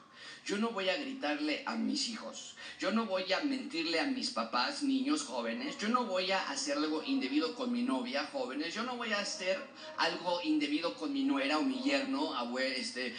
Yo 0.44 0.56
no 0.58 0.70
voy 0.70 0.88
a 0.88 0.96
gritarle 0.96 1.64
a 1.66 1.74
mis 1.74 2.08
hijos. 2.10 2.54
Yo 2.78 2.92
no 2.92 3.06
voy 3.06 3.32
a 3.32 3.40
mentirle 3.40 3.98
a 3.98 4.06
mis 4.06 4.30
papás, 4.30 4.84
niños, 4.84 5.24
jóvenes. 5.24 5.76
Yo 5.78 5.88
no 5.88 6.04
voy 6.04 6.30
a 6.30 6.48
hacer 6.48 6.76
algo 6.76 7.02
indebido 7.02 7.56
con 7.56 7.72
mi 7.72 7.82
novia, 7.82 8.28
jóvenes. 8.30 8.72
Yo 8.72 8.84
no 8.84 8.96
voy 8.96 9.12
a 9.14 9.18
hacer 9.18 9.60
algo 9.96 10.40
indebido 10.44 10.94
con 10.94 11.12
mi 11.12 11.24
nuera 11.24 11.58
o 11.58 11.62
mi 11.62 11.82
yerno, 11.82 12.36
abuelos, 12.36 12.78
este, 12.78 13.08
eh, 13.08 13.14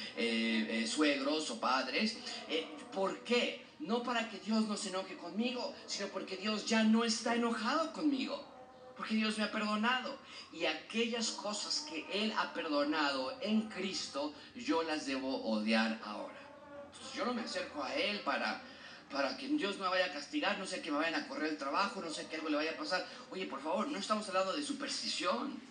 eh, 0.70 0.88
suegros 0.88 1.52
o 1.52 1.60
padres. 1.60 2.16
Eh, 2.48 2.66
¿Por 2.94 3.20
qué? 3.26 3.67
No 3.80 4.04
para 4.04 4.30
que 4.30 4.40
Dios 4.40 4.68
no 4.68 4.76
se 4.76 4.90
enoje 4.90 5.18
conmigo, 5.18 5.74
sino 5.86 6.08
porque 6.08 6.38
Dios 6.38 6.66
ya 6.66 6.84
no 6.84 7.04
está 7.04 7.36
enojado 7.36 7.94
conmigo, 7.94 8.44
porque 8.96 9.16
Dios 9.16 9.38
me 9.38 9.44
ha 9.44 9.52
perdonado. 9.52 10.18
Y 10.52 10.66
aquellas 10.66 11.32
cosas 11.32 11.86
que 11.90 12.06
Él 12.12 12.34
ha 12.38 12.54
perdonado 12.54 13.38
en 13.42 13.70
Cristo, 13.70 14.34
yo 14.56 14.84
las 14.84 15.06
debo 15.06 15.44
odiar 15.44 16.00
ahora. 16.04 16.40
Entonces 16.92 17.14
yo 17.14 17.26
no 17.26 17.34
me 17.34 17.42
acerco 17.42 17.84
a 17.84 17.94
Él 17.94 18.22
para, 18.22 18.62
para 19.12 19.38
que 19.38 19.48
Dios 19.48 19.78
me 19.78 19.88
vaya 19.88 20.08
a 20.08 20.14
castigar, 20.14 20.58
no 20.58 20.66
sé 20.66 20.82
que 20.82 20.92
me 20.92 20.98
vayan 20.98 21.16
a 21.16 21.28
correr 21.28 21.52
el 21.52 21.58
trabajo, 21.58 22.02
no 22.02 22.10
sé 22.10 22.28
que 22.28 22.38
algo 22.38 22.50
le 22.50 22.58
vaya 22.58 22.72
a 22.72 22.78
pasar. 22.78 23.06
Oye, 23.30 23.46
por 23.46 23.62
favor, 23.62 23.88
no 23.88 24.00
estamos 24.00 24.28
hablando 24.30 24.54
de 24.54 24.64
superstición. 24.64 25.62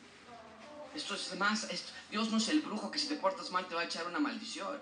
Esto 0.95 1.15
es 1.15 1.37
más, 1.37 1.69
Dios 2.11 2.31
no 2.31 2.39
es 2.39 2.49
el 2.49 2.61
brujo 2.61 2.91
que 2.91 2.99
si 2.99 3.09
te 3.09 3.17
portas 3.17 3.51
mal 3.51 3.67
te 3.67 3.75
va 3.75 3.83
a 3.83 3.85
echar 3.85 4.07
una 4.07 4.19
maldición. 4.19 4.79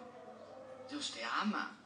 Dios 0.89 1.11
te 1.13 1.25
ama. 1.25 1.77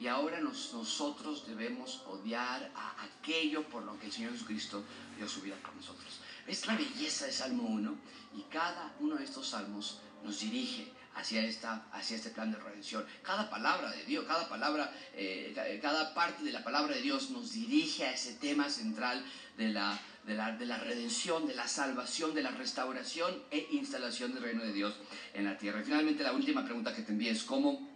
Y 0.00 0.06
ahora 0.06 0.40
nosotros 0.40 1.44
debemos 1.46 2.02
odiar 2.06 2.70
a 2.74 3.02
aquello 3.02 3.64
por 3.64 3.82
lo 3.82 3.98
que 3.98 4.06
el 4.06 4.12
Señor 4.12 4.32
Jesucristo 4.32 4.84
dio 5.16 5.28
su 5.28 5.40
vida 5.40 5.56
por 5.56 5.74
nosotros. 5.74 6.20
Es 6.46 6.66
la 6.66 6.76
belleza 6.76 7.26
de 7.26 7.32
Salmo 7.32 7.64
1 7.64 7.96
y 8.36 8.42
cada 8.42 8.94
uno 9.00 9.16
de 9.16 9.24
estos 9.24 9.48
salmos 9.48 10.00
nos 10.24 10.40
dirige 10.40 10.92
hacia, 11.16 11.44
esta, 11.44 11.86
hacia 11.92 12.16
este 12.16 12.30
plan 12.30 12.52
de 12.52 12.58
redención. 12.58 13.04
Cada 13.22 13.50
palabra 13.50 13.90
de 13.90 14.04
Dios, 14.04 14.24
cada 14.26 14.48
palabra, 14.48 14.92
eh, 15.14 15.78
cada 15.82 16.14
parte 16.14 16.44
de 16.44 16.52
la 16.52 16.62
palabra 16.62 16.94
de 16.94 17.02
Dios 17.02 17.30
nos 17.30 17.52
dirige 17.52 18.04
a 18.06 18.12
ese 18.12 18.34
tema 18.34 18.70
central 18.70 19.24
de 19.56 19.68
la, 19.68 19.98
de 20.24 20.34
la, 20.34 20.52
de 20.52 20.66
la 20.66 20.78
redención, 20.78 21.46
de 21.46 21.56
la 21.56 21.66
salvación, 21.66 22.34
de 22.34 22.42
la 22.42 22.50
restauración 22.52 23.42
e 23.50 23.66
instalación 23.72 24.32
del 24.32 24.44
reino 24.44 24.62
de 24.62 24.72
Dios 24.72 24.94
en 25.34 25.44
la 25.44 25.58
tierra. 25.58 25.80
Y 25.80 25.84
finalmente 25.84 26.22
la 26.22 26.32
última 26.32 26.64
pregunta 26.64 26.94
que 26.94 27.02
te 27.02 27.12
envío 27.12 27.32
es 27.32 27.42
cómo 27.42 27.87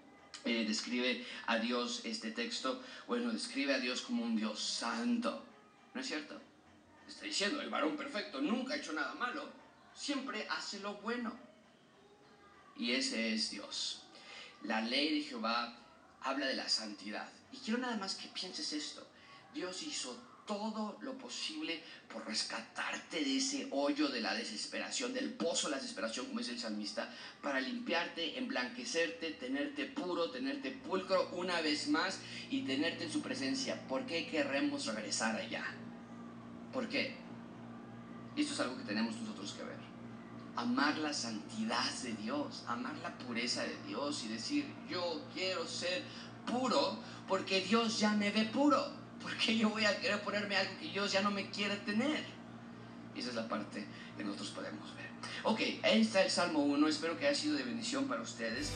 describe 0.44 1.24
a 1.46 1.58
Dios 1.58 2.02
este 2.04 2.30
texto? 2.30 2.82
Bueno, 3.06 3.32
describe 3.32 3.74
a 3.74 3.78
Dios 3.78 4.02
como 4.02 4.24
un 4.24 4.36
Dios 4.36 4.60
santo. 4.60 5.44
¿No 5.94 6.00
es 6.00 6.06
cierto? 6.06 6.40
Está 7.06 7.26
diciendo, 7.26 7.60
el 7.60 7.70
varón 7.70 7.96
perfecto 7.96 8.40
nunca 8.40 8.74
ha 8.74 8.76
hecho 8.76 8.92
nada 8.92 9.14
malo, 9.14 9.48
siempre 9.94 10.46
hace 10.48 10.80
lo 10.80 10.94
bueno. 10.94 11.32
Y 12.76 12.92
ese 12.92 13.34
es 13.34 13.50
Dios. 13.50 14.02
La 14.62 14.80
ley 14.80 15.18
de 15.18 15.24
Jehová 15.24 15.76
habla 16.22 16.46
de 16.46 16.54
la 16.54 16.68
santidad. 16.68 17.28
Y 17.52 17.58
quiero 17.58 17.78
nada 17.78 17.96
más 17.96 18.14
que 18.14 18.28
pienses 18.28 18.72
esto. 18.72 19.06
Dios 19.52 19.82
hizo 19.82 20.16
todo 20.46 20.98
lo 21.02 21.16
posible 21.18 21.82
por 22.12 22.26
rescatarte 22.26 23.24
de 23.24 23.36
ese 23.36 23.68
hoyo 23.70 24.08
de 24.08 24.20
la 24.20 24.34
desesperación, 24.34 25.12
del 25.12 25.32
pozo 25.32 25.68
de 25.68 25.76
la 25.76 25.80
desesperación, 25.80 26.26
como 26.26 26.40
es 26.40 26.48
el 26.48 26.58
salmista, 26.58 27.08
para 27.40 27.60
limpiarte, 27.60 28.38
emblanquecerte, 28.38 29.32
tenerte 29.32 29.86
puro, 29.86 30.30
tenerte 30.30 30.70
pulcro 30.70 31.30
una 31.32 31.60
vez 31.60 31.88
más 31.88 32.18
y 32.50 32.62
tenerte 32.62 33.04
en 33.04 33.12
su 33.12 33.22
presencia. 33.22 33.80
¿Por 33.88 34.06
qué 34.06 34.26
queremos 34.26 34.86
regresar 34.86 35.36
allá? 35.36 35.64
¿Por 36.72 36.88
qué? 36.88 37.16
Esto 38.36 38.54
es 38.54 38.60
algo 38.60 38.76
que 38.78 38.84
tenemos 38.84 39.16
nosotros 39.16 39.52
que 39.52 39.64
ver. 39.64 39.82
Amar 40.56 40.98
la 40.98 41.12
santidad 41.12 41.90
de 42.02 42.12
Dios, 42.14 42.64
amar 42.66 42.96
la 42.98 43.16
pureza 43.18 43.62
de 43.62 43.76
Dios 43.86 44.24
y 44.24 44.28
decir, 44.28 44.66
yo 44.88 45.24
quiero 45.32 45.66
ser 45.66 46.02
puro 46.46 46.98
porque 47.28 47.60
Dios 47.60 47.98
ya 47.98 48.12
me 48.12 48.30
ve 48.30 48.44
puro. 48.44 49.01
¿Por 49.22 49.36
qué 49.36 49.56
yo 49.56 49.70
voy 49.70 49.84
a 49.84 49.98
querer 50.00 50.20
ponerme 50.20 50.56
algo 50.56 50.72
que 50.80 50.88
Dios 50.88 51.12
ya 51.12 51.22
no 51.22 51.30
me 51.30 51.48
quiere 51.50 51.76
tener? 51.76 52.24
Esa 53.14 53.28
es 53.28 53.34
la 53.34 53.48
parte 53.48 53.86
que 54.16 54.24
nosotros 54.24 54.50
podemos 54.50 54.94
ver. 54.96 55.06
Ok, 55.44 55.60
ahí 55.82 56.00
está 56.00 56.22
el 56.22 56.30
Salmo 56.30 56.60
1. 56.60 56.88
Espero 56.88 57.18
que 57.18 57.26
haya 57.26 57.38
sido 57.38 57.56
de 57.56 57.62
bendición 57.62 58.06
para 58.06 58.22
ustedes. 58.22 58.72